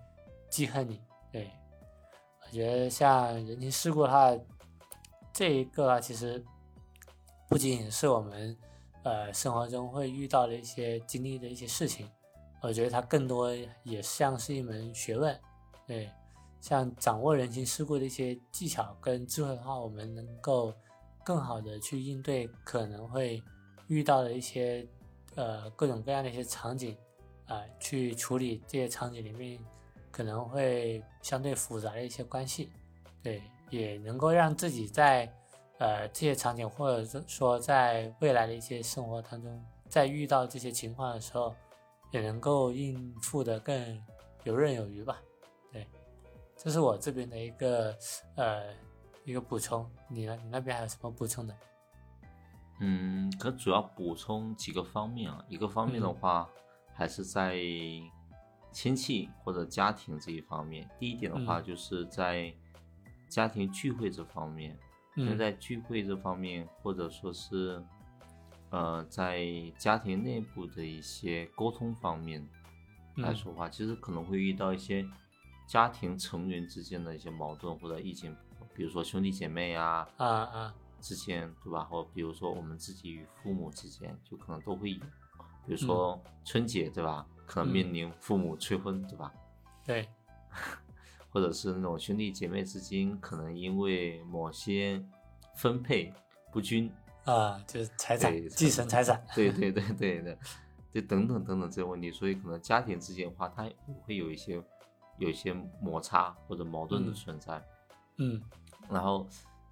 [0.50, 1.02] 记恨你。
[1.32, 1.50] 对，
[2.46, 4.38] 我觉得像人情世故的话，
[5.32, 6.44] 这一个啊，其实
[7.48, 8.56] 不仅仅是我们
[9.04, 12.08] 呃生活中会遇到的一些经历的一些事情。
[12.63, 15.38] 我觉得它更多也像是一门学问，
[15.86, 16.10] 对，
[16.62, 20.73] 像掌握人情世故的一些技巧跟智慧的话，我们能够
[21.26, 23.43] 更好的去应对可能会
[23.88, 24.88] 遇到的一些
[25.36, 26.97] 呃各种各样的一些场景，
[27.47, 29.60] 啊，去处理这些场景里面
[30.10, 32.71] 可能会相对复杂的一些关系，
[33.21, 35.30] 对，也能够让自己在
[35.80, 41.54] 呃这些场景或者说在未来的一些生活当中，在遇到这些情况的时候。
[42.13, 44.04] 也能够应付的更
[44.43, 45.19] 游刃有余吧，
[45.71, 45.88] 对，
[46.56, 47.97] 这是我这边的一个
[48.36, 48.71] 呃
[49.26, 50.38] 一个补充，你呢？
[50.43, 51.58] 你那边还有什么补充的？
[52.82, 56.47] 嗯，可主要补充几个方面啊，一个方面的话
[56.93, 57.58] 还是在
[58.71, 60.88] 亲戚或者家庭这一方面。
[60.99, 62.54] 第一点的话就是在
[63.28, 64.78] 家庭聚会这方面，
[65.15, 67.84] 因为在聚会这方面或者说是。
[68.74, 69.46] 呃，在
[69.78, 72.44] 家庭内部的一些沟通方面
[73.18, 75.08] 来说话，其实可能会遇到一些
[75.68, 78.36] 家庭成员之间的一些矛盾或者意见，
[78.74, 81.84] 比如说兄弟姐妹啊啊啊之间，对吧？
[81.84, 85.00] 或比如说我们自己与父母之间，就可能都会有，
[85.68, 87.28] 比如说春节，对吧？
[87.46, 89.32] 可能面临父母催婚，对吧？
[89.86, 90.10] 对，
[91.30, 95.00] 或者是那种兄弟姐妹之间，可能因为某些
[95.56, 96.12] 分配
[96.52, 96.92] 不均。
[97.26, 100.38] 啊，就是财产继承财产，对 对对对的，
[100.94, 103.70] 就等等等等这些问题，所以可能家庭之间的话，它
[104.04, 104.62] 会有一些
[105.18, 107.64] 有一些摩擦或者矛盾的存在。
[108.18, 108.42] 嗯，
[108.90, 109.26] 然后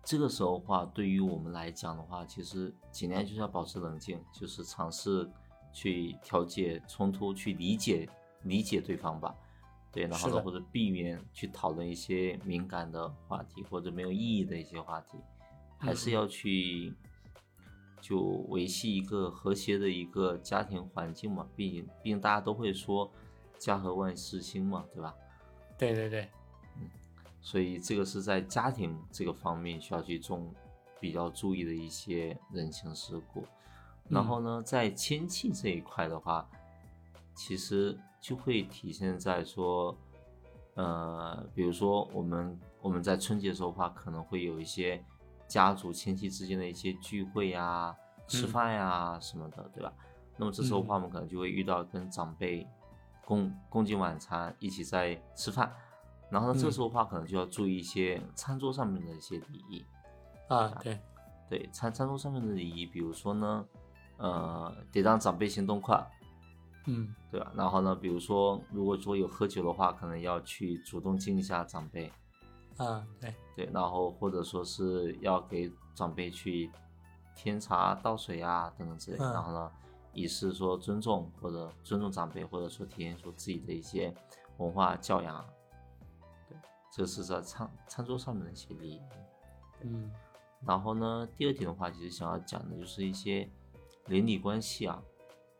[0.03, 5.29] 这个时候的话，对于我们来讲的话，其实尽量就是要保持冷静，就是尝试
[5.73, 8.07] 去调解冲突，去理解
[8.43, 9.35] 理解对方吧。
[9.91, 15.17] 对，然后呢，或者避免去讨论一些敏感的话题或者没有意义的一些话题，
[15.77, 16.95] 还是要去。
[18.01, 23.09] 就维系一个和谐的一个家庭环境嘛，毕竟毕竟大家都会说
[23.59, 25.15] 家和万事兴嘛，对吧？
[25.77, 26.27] 对对对，
[26.77, 26.89] 嗯，
[27.39, 30.51] 所以这个是在家庭这个方面需要去重
[30.99, 33.45] 比较注意的一些人情世故。
[34.09, 36.49] 然后呢，在亲戚这一块的话，
[37.35, 39.95] 其实就会体现在说，
[40.73, 45.01] 呃，比如说我们我们在春节的时候的话，可能会有一些。
[45.51, 47.93] 家族亲戚之间的一些聚会呀、
[48.25, 49.91] 吃饭呀什么的，对吧？
[50.37, 52.65] 那么这时候的话，我们可能就会遇到跟长辈
[53.25, 55.69] 共共进晚餐，一起在吃饭。
[56.29, 59.85] 然后呢，这时候的话，可能就要注意一些餐桌上面的一些礼仪
[60.47, 60.69] 啊。
[60.81, 60.97] 对，
[61.49, 63.65] 对，餐餐桌上面的礼仪，比如说呢，
[64.15, 66.01] 呃，得让长辈行动快，
[66.87, 67.51] 嗯，对吧？
[67.53, 72.09] 然后呢，比如说如果说有喝酒的话，可能要去主动敬一下长辈。
[72.77, 76.71] 啊，对对，然后或者说是要给长辈去
[77.35, 79.71] 添茶倒水啊等等之类，然后呢，
[80.13, 84.13] 以示说尊重或者尊重长辈，或者说体现出自己的一些
[84.57, 85.45] 文化教养。
[86.49, 86.57] 对，
[86.91, 89.01] 这是在餐餐桌上面的一些礼仪。
[89.83, 90.11] 嗯
[90.63, 93.49] 然后呢，第二点的话，其实想要讲的就是一些
[94.05, 95.01] 邻里关系啊。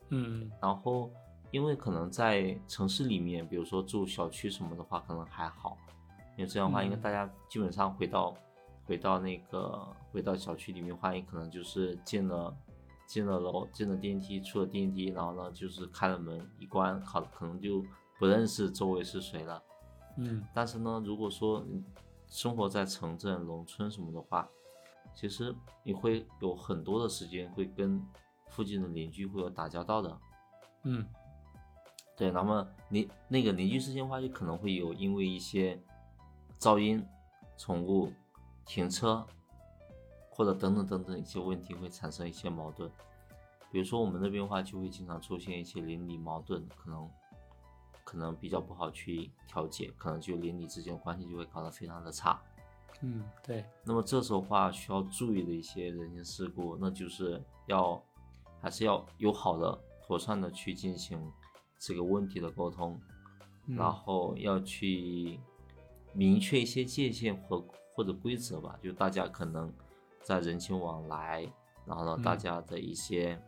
[0.10, 1.10] 嗯然后，
[1.50, 5.76] 因为可能在城市里面，比如说住小区什么的话，可能还好，
[6.42, 8.36] 因为这样的话，嗯因为大家基本上回到
[8.86, 12.52] 回到那个回到小区里面的话，也可能就是进了
[13.06, 17.86] 进了楼，进了电梯，出了电梯，然后呢就是开了门一关，好可能就
[18.18, 19.62] 不认识周围是谁了。
[20.18, 21.64] 嗯但是呢，如果说
[22.28, 24.50] 生活在城镇、农村什么的话，
[25.14, 28.04] 其实你会有很多的时间会跟
[28.50, 30.18] 附近的邻居会有打交道的。
[30.86, 31.06] 嗯
[32.18, 35.80] 对，那么邻那个邻居之间的话，就可能会有因为一些
[36.62, 37.04] 噪音、
[37.58, 38.14] 宠物、
[38.66, 39.26] 停车
[40.30, 42.90] 或者等等等等一些问题会产生一些矛盾。
[43.72, 47.10] 比如说我们那边的话，就会经常出现一些邻里矛盾，可能
[48.04, 52.40] 可能比较不好去调解，可能就邻里之间的关系就会搞得非常的差。
[53.02, 58.00] 嗯，对，那么这时候的话需要注意的一些人情世故，那就是要
[58.62, 61.20] 还是要友好的、妥善的去进行
[61.80, 63.02] 这个问题的沟通，
[63.66, 65.40] 嗯然后要去
[66.14, 69.72] 明确一些界限和或者规则吧，就大家可能
[70.24, 71.50] 在人情往来，
[71.86, 73.40] 然后呢，嗯大家的一些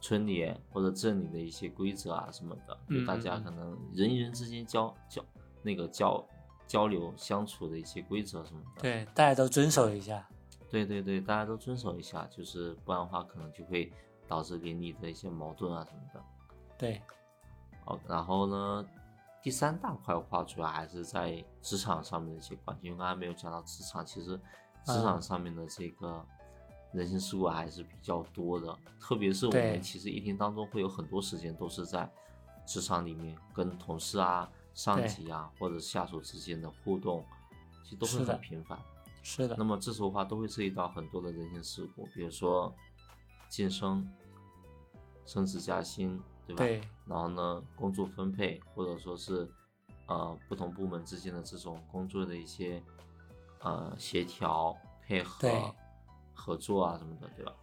[0.00, 5.24] 村里或者镇里的一些规则啊什么的，就大家可能人与人之间交交
[5.62, 6.24] 那个交
[6.66, 8.82] 交流相处的一些规则什么的。
[8.82, 10.26] 对，大家都遵守一下。
[10.70, 13.90] 对对对，大家都遵守一下，就是不然的话，可能就会
[14.26, 16.22] 导致邻里的一些矛盾啊什么的。
[16.76, 17.00] 对，
[17.86, 18.86] 哦，然后呢，
[19.48, 24.36] 第三大块的话，主要还是在职场上面的一些关系，因为刚才没有讲到职场，其实
[24.84, 26.22] 职场嗯上面的这个
[26.92, 32.06] 人情世故还是比较多的，特别是我们其实一天当中会有很多时间都是在
[32.66, 37.24] 职场里面跟同事啊、上级啊或者下属之间的互动，
[37.84, 38.78] 其实都会很频繁。
[39.22, 42.70] 是的那，么这时候的话都会涉及到很多的人情世故，比如说
[43.48, 44.06] 晋升、
[45.24, 46.64] 升职加薪，对吧？
[46.64, 49.48] 对然后呢，工作分配，或者说是
[50.06, 52.82] 呃不同部门之间的这种工作的一些
[53.60, 55.74] 呃协调、配合、
[56.32, 57.54] 合作啊什么的，对吧？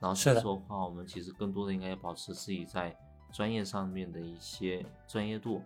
[0.00, 2.94] 然后是的这时候的话，我们其实更多的应该要保持自己在
[3.32, 5.62] 专业上面的一些专业度，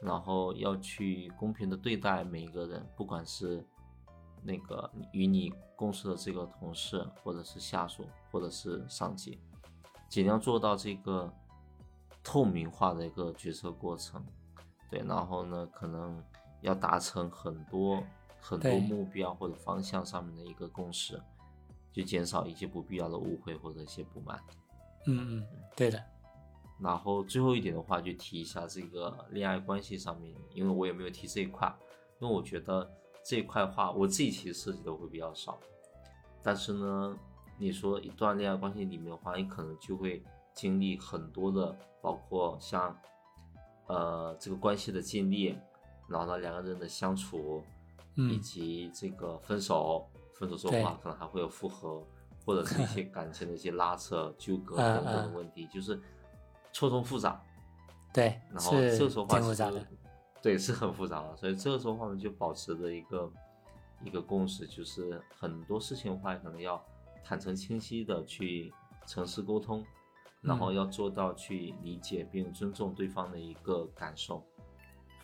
[0.00, 3.64] 然后要去公平的对待每一个人，不管是
[4.42, 9.38] 那个与你共事的这个同事，或者是下属，或者是上级，
[10.08, 11.32] 尽量做到这个
[12.22, 14.24] 透明化的一个决策过程。
[14.90, 16.22] 对，然后呢，可能
[16.62, 18.02] 要达成很多
[18.40, 21.20] 很多目标或者方向上面的一个共识，
[21.92, 24.40] 就减少一些不必要的误会或者一些不满。
[25.06, 26.02] 嗯嗯，对的，
[26.80, 31.72] 然后最后一点的话，就提一下这个恋爱关系上面，因为我也没有提这一块，
[32.18, 32.90] 因为我觉得
[33.24, 35.58] 这一块的话，我自己其实涉及的会比较少。
[36.42, 37.16] 但是呢，
[37.58, 40.22] 你说一段恋爱关系里面的话，你可能就会
[40.60, 42.94] 经历很多的，包括像
[43.86, 45.58] 呃这个关系的建立，
[46.06, 47.64] 然后呢两个人的相处，
[48.14, 52.04] 以嗯及这个分手，分手之后的话，可能还会有复合，
[52.44, 55.98] 或者是一些感情的一些拉扯、纠葛 嗯等等问题，就是
[56.74, 57.42] 错综复杂。
[58.12, 59.86] 对，然后这个时候话，其实挺复杂的。
[60.42, 63.32] 对是很复杂的，所以这个时候话，我们就保持着一个
[64.04, 66.84] 一个共识，就是很多事情的话，可能要
[67.24, 68.70] 坦诚清晰的去
[69.06, 69.82] 诚实沟通，
[70.42, 74.44] 然后嗯要做到去理解并尊重对方的一个感受。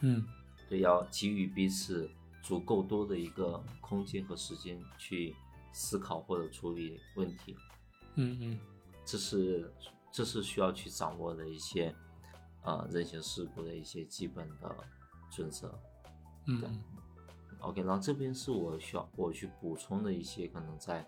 [0.00, 0.24] 嗯
[0.68, 2.11] 对，要给予彼此
[2.42, 5.35] 足够多的一个空间和时间去
[5.72, 7.57] 思考或者处理问题，
[8.16, 8.59] 嗯嗯，
[9.05, 9.72] 这是
[10.11, 11.94] 这是需要去掌握的一些
[12.62, 14.76] 呃人情世故的一些基本的
[15.31, 15.79] 准则。
[16.46, 16.83] 嗯
[17.61, 21.07] OK，然后这边是我需要我去补充的一些可能在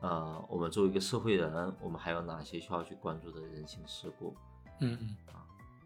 [0.00, 4.34] 呃我们作为一个社会人，我们还有哪些需要去关注的人情世故。
[4.80, 5.16] 嗯嗯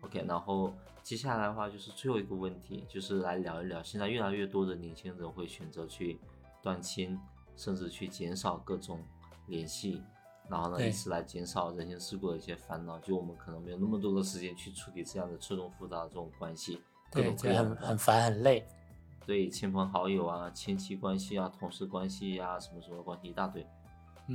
[0.03, 6.19] OK，然后接下来的话就是最后一个问题，就是来聊一聊现在越来越多的年轻人会选择去
[6.63, 7.19] 断亲，
[7.55, 8.99] 甚至去减少各种
[9.47, 10.03] 联系，
[10.49, 12.99] 然后呢，以此来减少人情世故的一些烦恼。
[12.99, 16.81] 就我们可能没有那么多的时间去处理这样的错综复杂的这种关系，
[17.13, 18.67] 各对，种各就样很很烦很累。
[19.27, 23.65] 对亲朋好友啊、亲戚关系啊、同事关系呀、什么什么关系一大堆。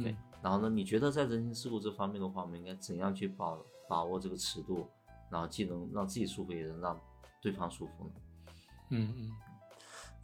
[0.04, 4.88] 对嗯，然后呢，你觉得在人情世故这方面的话，我们应该怎样去把把握这个尺度，
[5.30, 7.00] 然后既能让自己舒服，也能让
[7.42, 8.12] 对方舒服呢？
[8.90, 9.32] 嗯嗯，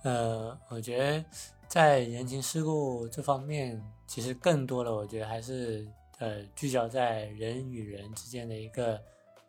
[0.03, 1.25] 呃，我觉得
[1.67, 5.87] 在人情世故这方面，其实更多的，我觉得还是
[6.19, 9.01] 呃聚焦在人与人之间的一个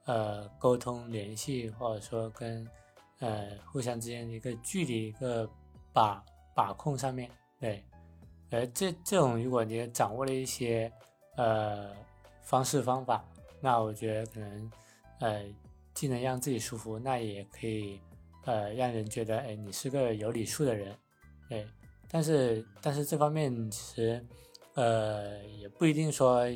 [0.04, 2.66] 呃沟通联系，或者说跟
[3.18, 5.48] 呃互相之间的一个距离一个
[5.92, 7.30] 把把控上面。
[7.60, 7.84] 对，
[8.52, 10.92] 而这这种如果你掌握了一些
[11.36, 11.90] 呃
[12.42, 13.24] 方式方法，
[13.60, 14.72] 那我觉得可能
[15.20, 15.42] 呃
[15.94, 17.98] 既能让自己舒服，那也可以
[18.44, 20.94] 呃让人觉得哎你是个有礼数的人，
[21.48, 21.66] 对。
[22.10, 24.26] 但是但是这方面其实
[24.74, 26.46] 呃也不一定说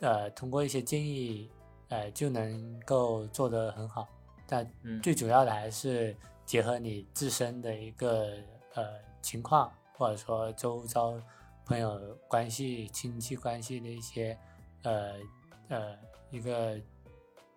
[0.00, 1.50] 呃通过一些建议
[1.88, 4.06] 呃就能够做得很好，
[4.46, 4.70] 但
[5.02, 8.34] 最主要的还是结合你自身的一个
[8.74, 8.84] 呃
[9.22, 11.18] 情况，或者说周遭。
[11.68, 14.36] 朋友关系、亲戚关系的一些，
[14.84, 15.12] 呃
[15.68, 15.98] 呃，
[16.30, 16.80] 一个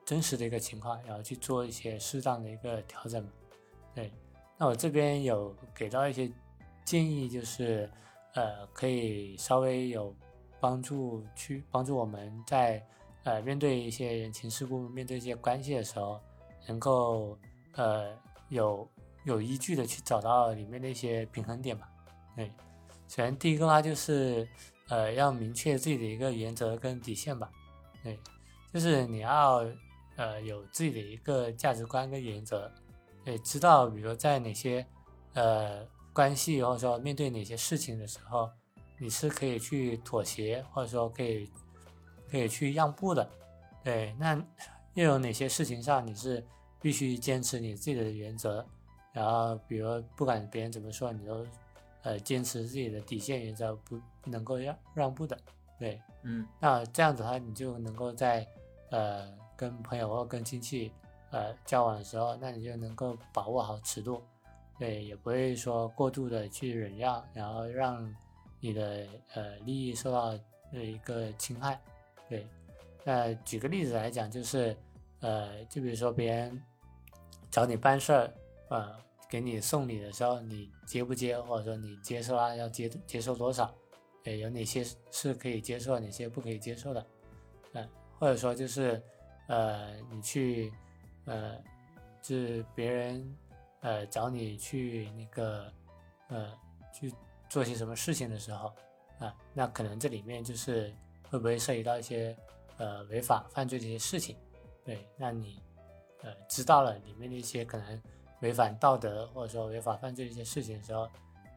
[0.04, 3.26] 真实的一个情况，然后去做一些适当的一个调整。
[3.96, 4.12] 对，
[4.58, 6.30] 那我这边有给到一些
[6.84, 7.90] 建议，就是
[8.34, 10.14] 呃，可以稍微有
[10.60, 12.86] 帮助去帮助我们在
[13.24, 16.20] 呃面对一些人情世故、面对一些关系的时候，
[16.68, 17.40] 能够
[17.76, 18.14] 呃
[18.50, 18.86] 有
[19.24, 21.90] 有依据的去找到里面的一些平衡点吧。
[22.36, 22.52] 对。
[23.12, 24.48] 首先，第一个的话就是，
[24.88, 27.52] 呃，要明确自己的一个原则跟底线吧。
[28.02, 28.18] 对，
[28.74, 29.66] 就是你要，
[30.16, 32.72] 呃，有自己的一个价值观跟原则，
[33.26, 34.88] 对，知道，比如在哪些，
[35.34, 38.50] 呃，关系或者说面对哪些事情的时候，
[38.98, 41.50] 你是可以去妥协，或者说可以，
[42.30, 43.30] 可以去让步的。
[43.84, 44.42] 对，那
[44.94, 46.42] 又有哪些事情上你是
[46.82, 48.66] 必须坚持你自己的原则，
[49.12, 51.46] 然后，比如不管别人怎么说，你都。
[52.04, 55.38] 呃，坚持自己的底线原则，不能够让让步的，
[55.78, 58.48] 对，嗯，那这样子的话，你就能够在
[58.90, 60.92] 呃跟朋友或跟亲戚
[61.30, 64.22] 呃交往的时候，那你就能够把握好尺度，
[64.80, 68.12] 对，也不会说过度的去忍让，然后让
[68.60, 70.38] 你的呃利益受到
[70.74, 71.80] 呃一个侵害，
[72.28, 72.48] 对。
[73.04, 74.76] 那举个例子来讲，就是
[75.20, 76.62] 呃，就比如说别人
[77.52, 78.34] 找你办事儿，
[78.70, 78.96] 呃。
[79.32, 83.74] 给你送礼的时候，你接不接，或者说你接受啊，要接接受多少？
[84.26, 87.08] 诶，有哪些是可以接受，哪些不可以接受的？
[87.72, 89.02] 嗯，或者说就是，
[89.48, 90.70] 呃，你去，
[91.24, 91.56] 呃，
[92.22, 93.38] 就是别人，
[93.80, 95.72] 呃，找你去那个，
[96.28, 96.52] 呃，
[96.94, 97.14] 去
[97.50, 98.74] 做些什么事情的时候，
[99.18, 100.94] 啊，那可能这里面就是
[101.30, 102.36] 会不会涉及到一些，
[102.76, 104.36] 呃，违法犯罪的一些事情？
[104.84, 105.64] 对，那你，
[106.22, 108.02] 呃，知道了里面的一些可能。
[108.42, 111.08] 违反道德或者说违法犯罪一些事情的时候，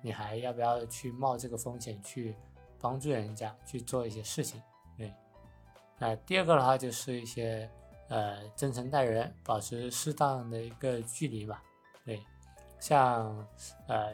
[0.03, 2.35] 你还要不要去冒这个风险去
[2.81, 4.61] 帮助人家去做一些事情？
[4.97, 5.13] 对，
[5.99, 7.69] 那第二个的话就是一些
[8.09, 11.63] 呃真诚待人，保持适当的一个距离吧。
[12.05, 12.23] 对，
[12.79, 13.35] 像
[13.89, 14.13] 呃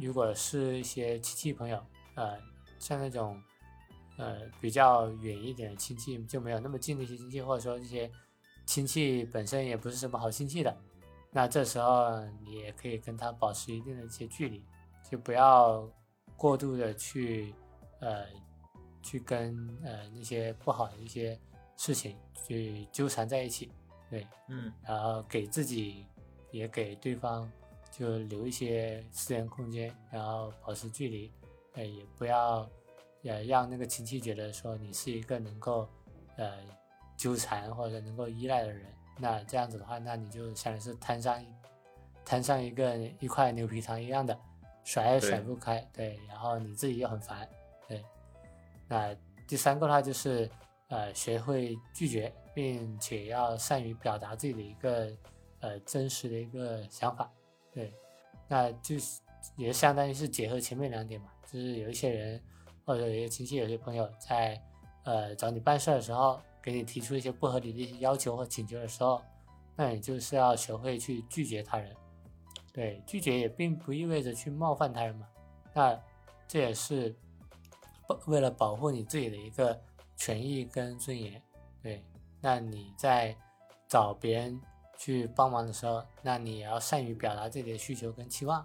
[0.00, 1.78] 如果是一些亲戚朋友，
[2.14, 2.38] 呃
[2.78, 3.38] 像那种
[4.16, 8.10] 呃比较远一点的亲戚，就没有那么近的一些亲戚，或者说一些
[8.64, 10.74] 亲戚本身也不是什么好亲戚的。
[11.32, 14.64] 那这时候你也可以跟他保持一定的一些距离，
[15.08, 15.88] 就不要
[16.36, 17.54] 过度的去，
[18.00, 18.26] 呃，
[19.00, 21.38] 去跟呃那些不好的一些
[21.76, 23.70] 事情去纠缠在一起，
[24.10, 26.04] 对，嗯，然后给自己
[26.50, 27.48] 也给对方
[27.92, 31.32] 就留一些私人空间，然后保持距离，
[31.74, 32.68] 呃，也不要
[33.22, 35.88] 呃让那个亲戚觉得说你是一个能够
[36.36, 36.58] 呃
[37.16, 38.92] 纠缠或者能够依赖的人。
[39.20, 41.44] 那这样子的话，那你就相当于是摊上
[42.24, 44.38] 摊上一个一块牛皮糖一样的，
[44.82, 47.46] 甩也甩不开，对，然后你自己又很烦，
[47.86, 48.02] 对。
[48.88, 49.14] 那
[49.46, 50.48] 第三个的话就是，
[50.88, 55.12] 呃，学会拒绝，并且要善于表达自己的一个
[55.60, 57.30] 呃真实的一个想法，
[57.72, 57.92] 对。
[58.48, 59.20] 那就是
[59.56, 62.42] 也相当于是结合前面两点嘛，就是有一些人
[62.84, 64.60] 或者有些亲戚、有些朋友在
[65.04, 66.40] 呃找你办事的时候。
[66.62, 69.22] 给你提出一些不合理的一些要求和请求的时候，
[69.76, 71.96] 那你就是要学会去拒绝他人。
[72.72, 75.26] 对，拒绝也并不意味着去冒犯他人嘛。
[75.74, 75.98] 那
[76.46, 77.14] 这也是
[78.26, 79.80] 为了保护你自己的一个
[80.16, 81.42] 权益跟尊严。
[81.82, 82.04] 对，
[82.40, 83.36] 那你在
[83.88, 84.60] 找别人
[84.98, 88.64] 去帮忙的时候，那你也要善于表达自己的需求跟期望，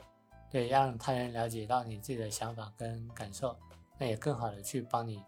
[0.52, 3.58] 对，让他人了解到你自己的想法跟感受，
[3.98, 5.24] 那也更好的去帮你，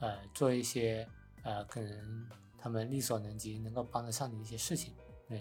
[0.00, 1.06] 呃，做一些。
[1.44, 4.94] 呃，可能他们力所能及，能够帮得上你一些事情，
[5.28, 5.40] 对。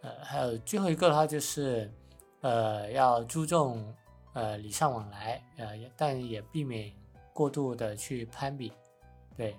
[0.00, 1.88] 呃，还有最后一个的话就是，
[2.40, 3.94] 呃，要注重
[4.32, 6.92] 呃礼尚往来，呃，但也避免
[7.32, 8.72] 过度的去攀比，
[9.36, 9.56] 对。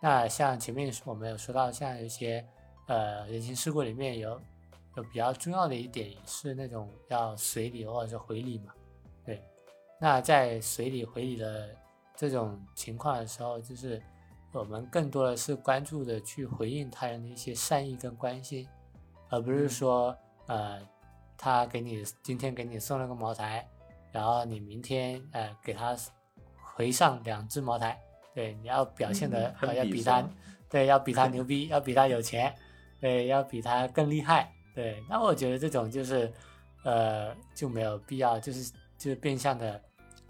[0.00, 2.44] 那像前面我们有说到，像一些
[2.88, 4.40] 呃人情世故里面有
[4.96, 8.74] 有比较重要的一点是那种要随礼或者是回礼嘛，
[9.24, 9.40] 对。
[10.00, 11.70] 那在随礼回礼的
[12.16, 14.02] 这种情况的时候，就是。
[14.56, 18.66] 我们更多的是关注的去回应他人的一些善意跟关心，
[19.28, 20.80] 而不是说，呃，
[21.36, 23.68] 他给你今天给你送了个茅台，
[24.10, 25.94] 然后你明天呃给他
[26.74, 28.00] 回上两只茅台，
[28.34, 30.26] 对，你要表现的要比比他，
[30.70, 32.54] 对，要比他牛逼，要比他有钱，
[32.98, 35.02] 对，要比他更厉害，对。
[35.06, 36.32] 那我觉得这种就是，
[36.82, 39.78] 呃，就没有必要，就是就是变相的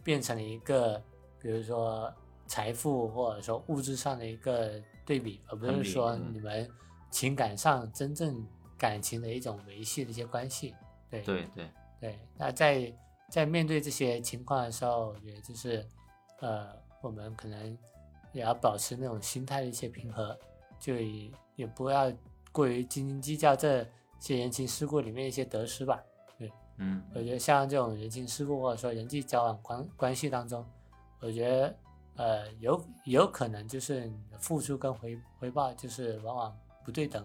[0.03, 1.01] 变成了一个，
[1.41, 2.13] 比如说
[2.47, 6.33] 财富或者说物质上的一个对比，而不是说嗯。
[6.33, 6.69] 你们
[7.11, 10.75] 情感上真正感情的一种维系的一些关系，
[11.11, 11.23] 对。
[11.23, 11.71] 对对，
[12.01, 12.93] 对，那在
[13.31, 15.87] 在面对这些情况的时候，我觉得就是，
[16.41, 16.69] 呃，
[17.01, 17.79] 我们可能
[18.33, 20.39] 也要保持那种心态的一些平和，
[20.79, 22.13] 就也也不要
[22.53, 23.87] 过于斤斤计较这
[24.21, 26.03] 些人情世故里面一些得失吧。
[26.79, 27.03] 嗯。
[27.15, 30.65] 我觉得像这种人情世故或者说人际交往关关系当中，
[31.21, 31.75] 我觉得
[32.17, 37.25] 呃有有可能就是你的付出跟回回报就是往往不对等，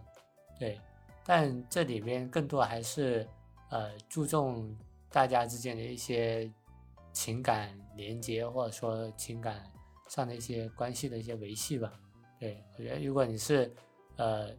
[0.59, 0.79] 对，
[1.25, 3.27] 但这里边更多还是
[3.69, 4.77] 呃注重
[5.09, 6.51] 大家之间的一些
[7.13, 9.63] 情感连接或者说情感
[10.07, 11.91] 上的一些关系的一些维系吧。
[12.39, 13.71] 对我觉得如果你是
[14.17, 14.49] 呃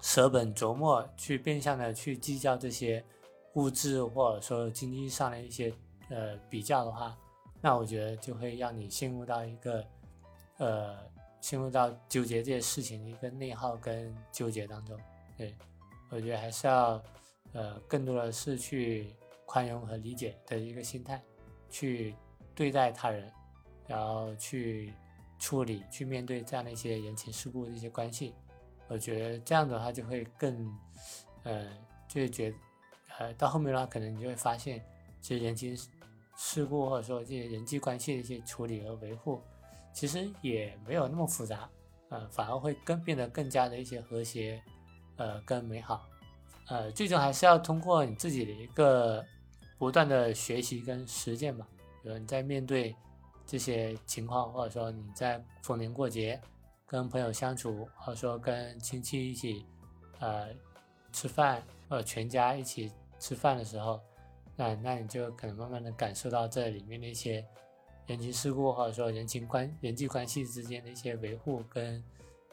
[0.00, 3.02] 舍本逐末去变相的去计较这些
[3.54, 5.72] 物质或者说经济上的一些
[6.10, 7.16] 呃比较的话，
[7.62, 9.86] 那我觉得就会让你陷入到一个
[10.58, 10.98] 呃
[11.40, 14.98] 陷入到纠结这些事情的一个内耗跟纠结当中。
[15.38, 15.54] 对
[16.10, 17.02] 我觉得还是要
[17.52, 19.14] 呃更多的是去
[19.46, 21.22] 宽容和理解的一个心态
[21.70, 22.14] 去
[22.54, 23.32] 对待他人，
[23.86, 24.92] 然后去
[25.38, 28.34] 处理去面对这样的一些人情世故的一些关系。
[28.88, 30.70] 我觉得这样的话就会更，
[31.44, 31.66] 呃，
[32.08, 32.56] 就会觉得，
[33.18, 34.84] 呃，到后面的话，可能你就会发现，
[35.20, 35.74] 其实人情
[36.36, 39.42] 事故或者说这些人际关系的一些处理和维护，
[39.92, 41.68] 其实也没有那么复杂，
[42.08, 44.62] 呃，反而会更变得更加的一些和谐，
[45.16, 46.08] 呃，更美好，
[46.68, 49.24] 呃，最终还是要通过你自己的一个
[49.78, 51.66] 不断的学习跟实践吧。
[52.02, 52.94] 比如你在面对
[53.46, 56.40] 这些情况，或者说你在逢年过节。
[56.84, 59.64] 跟朋友相处，或者说跟亲戚一起，
[60.18, 60.48] 呃，
[61.10, 63.98] 吃饭，或者全家一起吃饭的时候，
[64.56, 67.44] 那那你就可能慢慢的感受到这里面的一些
[68.06, 72.02] 人情世故，或者说人情关人际关系之间的一些维护跟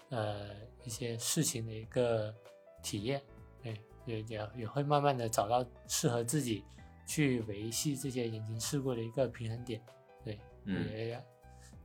[0.10, 0.50] 呃
[0.84, 2.34] 一些事情的一个
[2.82, 3.22] 体验，
[3.62, 3.74] 对，
[4.06, 6.64] 也也也会慢慢的找到适合自己
[7.06, 9.82] 去维系这些人情世故的一个平衡点，
[10.24, 11.22] 对，嗯也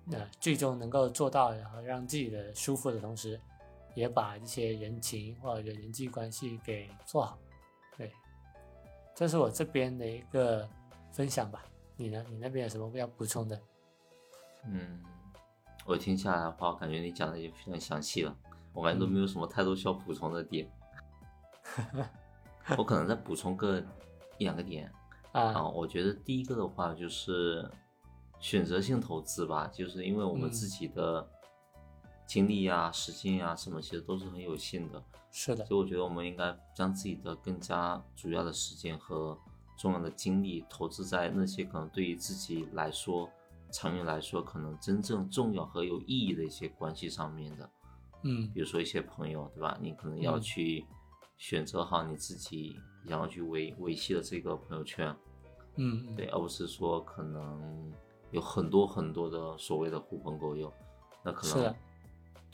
[0.06, 3.40] 那最终能够做到，然后让自己的舒服的同时，
[3.94, 7.38] 也把这些人情或者人际关系给做好。
[9.14, 10.68] 对，这是我这边的一个
[11.10, 11.64] 分享吧。
[11.96, 12.24] 你呢？
[12.28, 13.60] 你那边有什么要补充的？
[14.66, 15.00] 嗯，
[15.86, 18.36] 我听下来的话，感觉你讲的也非常详细了，
[18.72, 20.68] 我感觉都没有什么太多需要补充的点。
[22.76, 23.80] 我可能再补充个
[24.38, 24.90] 一两个点
[25.32, 27.70] 啊，啊，我觉得第一个的话就是
[28.40, 31.28] 选择性投资吧，就是因为我们嗯自己的
[32.26, 39.38] 精力呀、时间呀什么，其实都是很有限的，是的，所以我觉得我们应该将自己的更加主要的时间和
[39.76, 43.30] 重要的精力投资在那些可能对于自己来说，
[43.70, 47.70] 长远来说可能真正重要和有意义的一些关系上面的，
[48.22, 49.76] 嗯比如说一些朋友，对吧？
[49.80, 50.40] 你可能要嗯。
[50.40, 50.86] 去
[51.36, 55.14] 选择好你自己然后去维维系的这个朋友圈，
[55.76, 56.16] 嗯，嗯。
[56.16, 57.92] 对，，而不是说可能
[58.30, 60.72] 有很多很多的所谓的狐朋狗友，
[61.24, 61.74] 那可能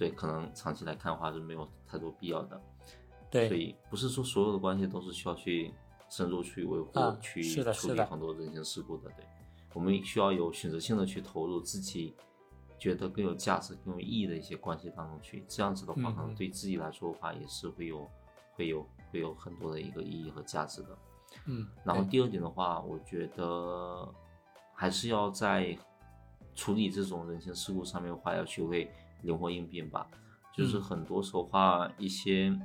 [0.01, 2.59] 对，可能长期来看的话是没有太多必要的。
[3.31, 5.75] 对所对，以不是说所有的关系都是需要去
[6.09, 9.11] 深入去维护、啊去处理很多人情世故的。
[9.11, 9.27] 对，
[9.75, 12.17] 我们需要有选择性的去投入自己
[12.79, 15.45] 觉得更有价值、更有意义的一些关系当中去。
[15.47, 18.09] 这样子的话，嗯可能嗯对自己来说的话，也是会有、
[18.55, 18.83] 会有、
[19.13, 20.99] 会有很多的一个意义和价值的。
[21.45, 24.11] 嗯，然后第二点的话，我觉得
[24.73, 25.77] 还是要在
[26.55, 28.91] 处理这种人情世故上面的话，要学会
[29.23, 30.07] 灵活应变吧。
[30.53, 32.59] 就是嗯很多时候话，一些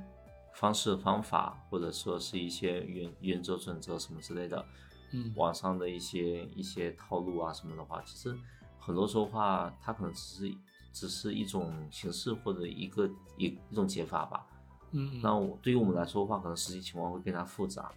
[0.54, 4.64] 方式方法，或者说是一些原原则准则什么之类的，
[5.12, 8.36] 嗯网上的一些一些套路啊什么的话，其实
[8.78, 10.54] 很多时候话，它可能只是
[10.92, 14.46] 只是一种形式或者一个一一种解法吧。
[14.92, 17.92] 嗯，那我对于我们来说的话，可能实际情况会更加复杂。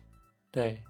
[0.52, 0.82] 对，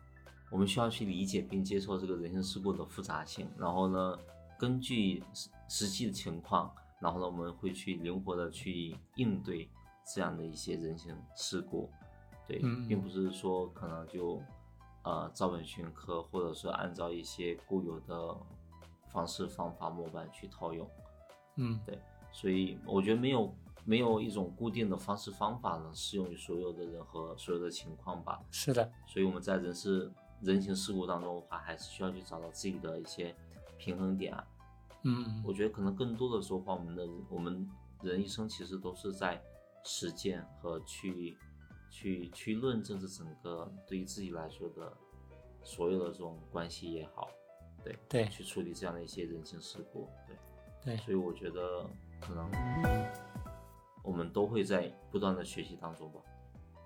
[0.52, 4.18] 我们需要去理解并接受这个人情世故的复杂性，然后呢，
[4.58, 9.70] 根据实实际的情况，然后呢，我们会去灵活的去应对
[10.14, 11.90] 这样的一些人情世故，
[12.48, 14.42] 对，嗯并不是说可能就
[15.04, 18.36] 呃照本宣科，或者说按照一些固有的
[19.12, 20.90] 方式方法模板去套用，
[21.56, 21.80] 嗯。
[21.86, 21.98] 对，
[22.32, 33.36] 所以我觉得没有没有一种固定的方式方法能适用于所有的人和所有的情况吧，是的，所以我们在人事人情世故当中的话，还是需要去找到自己的一些
[33.78, 34.46] 平衡点啊，
[35.04, 37.70] 嗯我觉得可能更多的时候话，我们的我们
[38.02, 39.42] 人一生其实都是在
[39.84, 41.38] 实践和去
[41.90, 44.92] 去去论证这整个对于自己来说的
[45.64, 47.30] 所有的这种关系也好，
[47.84, 48.26] 对对。
[48.28, 50.36] 去处理这样的一些人情世故，对，
[50.84, 51.86] 对，所以我觉得
[52.20, 52.52] 可能
[54.04, 56.20] 我们都会在不断的学习当中吧。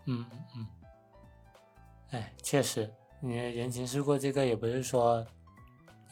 [0.06, 0.40] 嗯嗯。
[0.58, 0.68] 嗯，
[2.12, 2.92] 哎，确实，
[3.22, 5.26] 你人情世故这个也不是说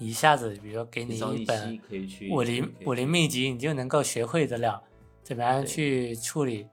[0.07, 1.79] 一下子，比如说给你一本
[2.31, 4.81] 武林武林秘籍，你就能够学会得了
[5.23, 6.67] 怎么样去处理。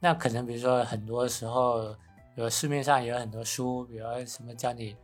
[0.00, 1.92] 那可能比如说很多时候，
[2.34, 4.94] 比如市面上也有很多书，比如说什么教你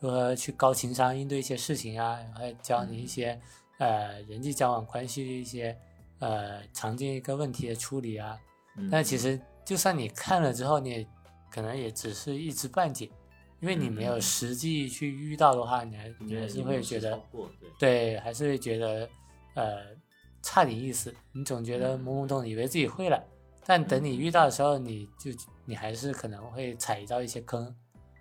[0.00, 3.40] 如何去高情商应对一些事情啊，然后教你一些、
[3.78, 5.76] 呃人际交往关系的一些
[6.18, 8.36] 呃常见一个问题的处理啊。
[8.76, 11.06] 嗯但其实就算你看了之后，你也
[11.50, 13.08] 可能也只是一知半解，
[13.60, 19.08] 因为你没有实际去遇到的话，你还你还是会觉得对对，还是会觉得
[19.54, 19.78] 呃
[20.42, 21.12] 差点意思。
[21.32, 23.20] 你总觉得嗯懵懵懂，以为自己会了，
[23.66, 25.30] 但等你嗯遇到的时候，你就
[25.64, 27.74] 你还是可能会踩到一些坑。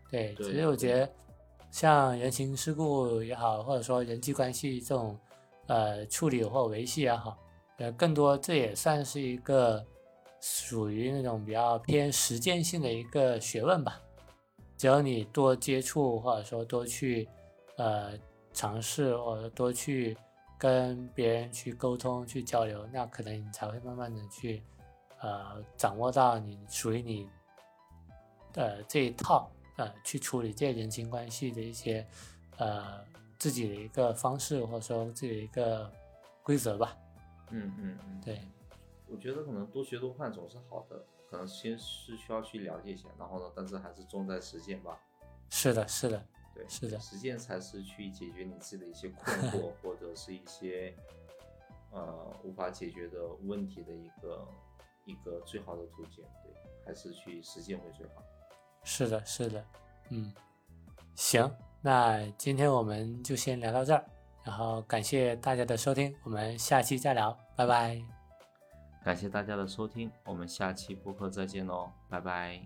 [0.10, 1.10] 对，对其实我觉得
[1.70, 5.20] 像人情世故也好，或者说人际关系这种
[5.68, 7.38] 呃处理或维系也好，
[7.78, 9.86] 呃，更多这也算是一个
[10.42, 14.02] 属于那种比较偏实践性的一个学问吧。
[14.78, 17.28] 只要你多接触，或者说多去
[17.78, 18.14] 呃
[18.54, 20.16] 尝试，或者多去
[20.58, 24.62] 跟别人去沟通、去交流，那可能你才会慢慢的去
[25.20, 27.28] 呃掌握到你属于你
[28.54, 32.06] 的这一套呃去处理这人情关系的一些
[32.58, 33.04] 呃
[33.40, 35.92] 自己的一个方式，或者说自己的一个
[36.44, 36.96] 规则吧。
[37.50, 38.42] 嗯嗯嗯，对，
[39.08, 44.98] 我觉得可能多学多换总是好的，可能先是需要去了解一下，然后呢，但是还是重在实践吧。
[45.50, 50.96] 是的，是的，对，是的实践才是去解决你自己的一些困惑， 或者是一些
[51.92, 54.48] 呃无法解决的问题的一个
[55.06, 56.24] 一个最好的途径。
[56.44, 56.54] 对，
[56.86, 58.24] 还是去实践会最好。
[58.84, 59.66] 是的，是的，
[60.10, 60.34] 嗯，
[61.16, 61.50] 行，
[61.82, 64.06] 那今天我们就先聊到这儿，
[64.44, 68.17] 然后感谢大家的收听，我们下期再聊，拜拜。
[69.08, 72.60] 感谢大家的收听，我们下期播客再见喽，拜拜。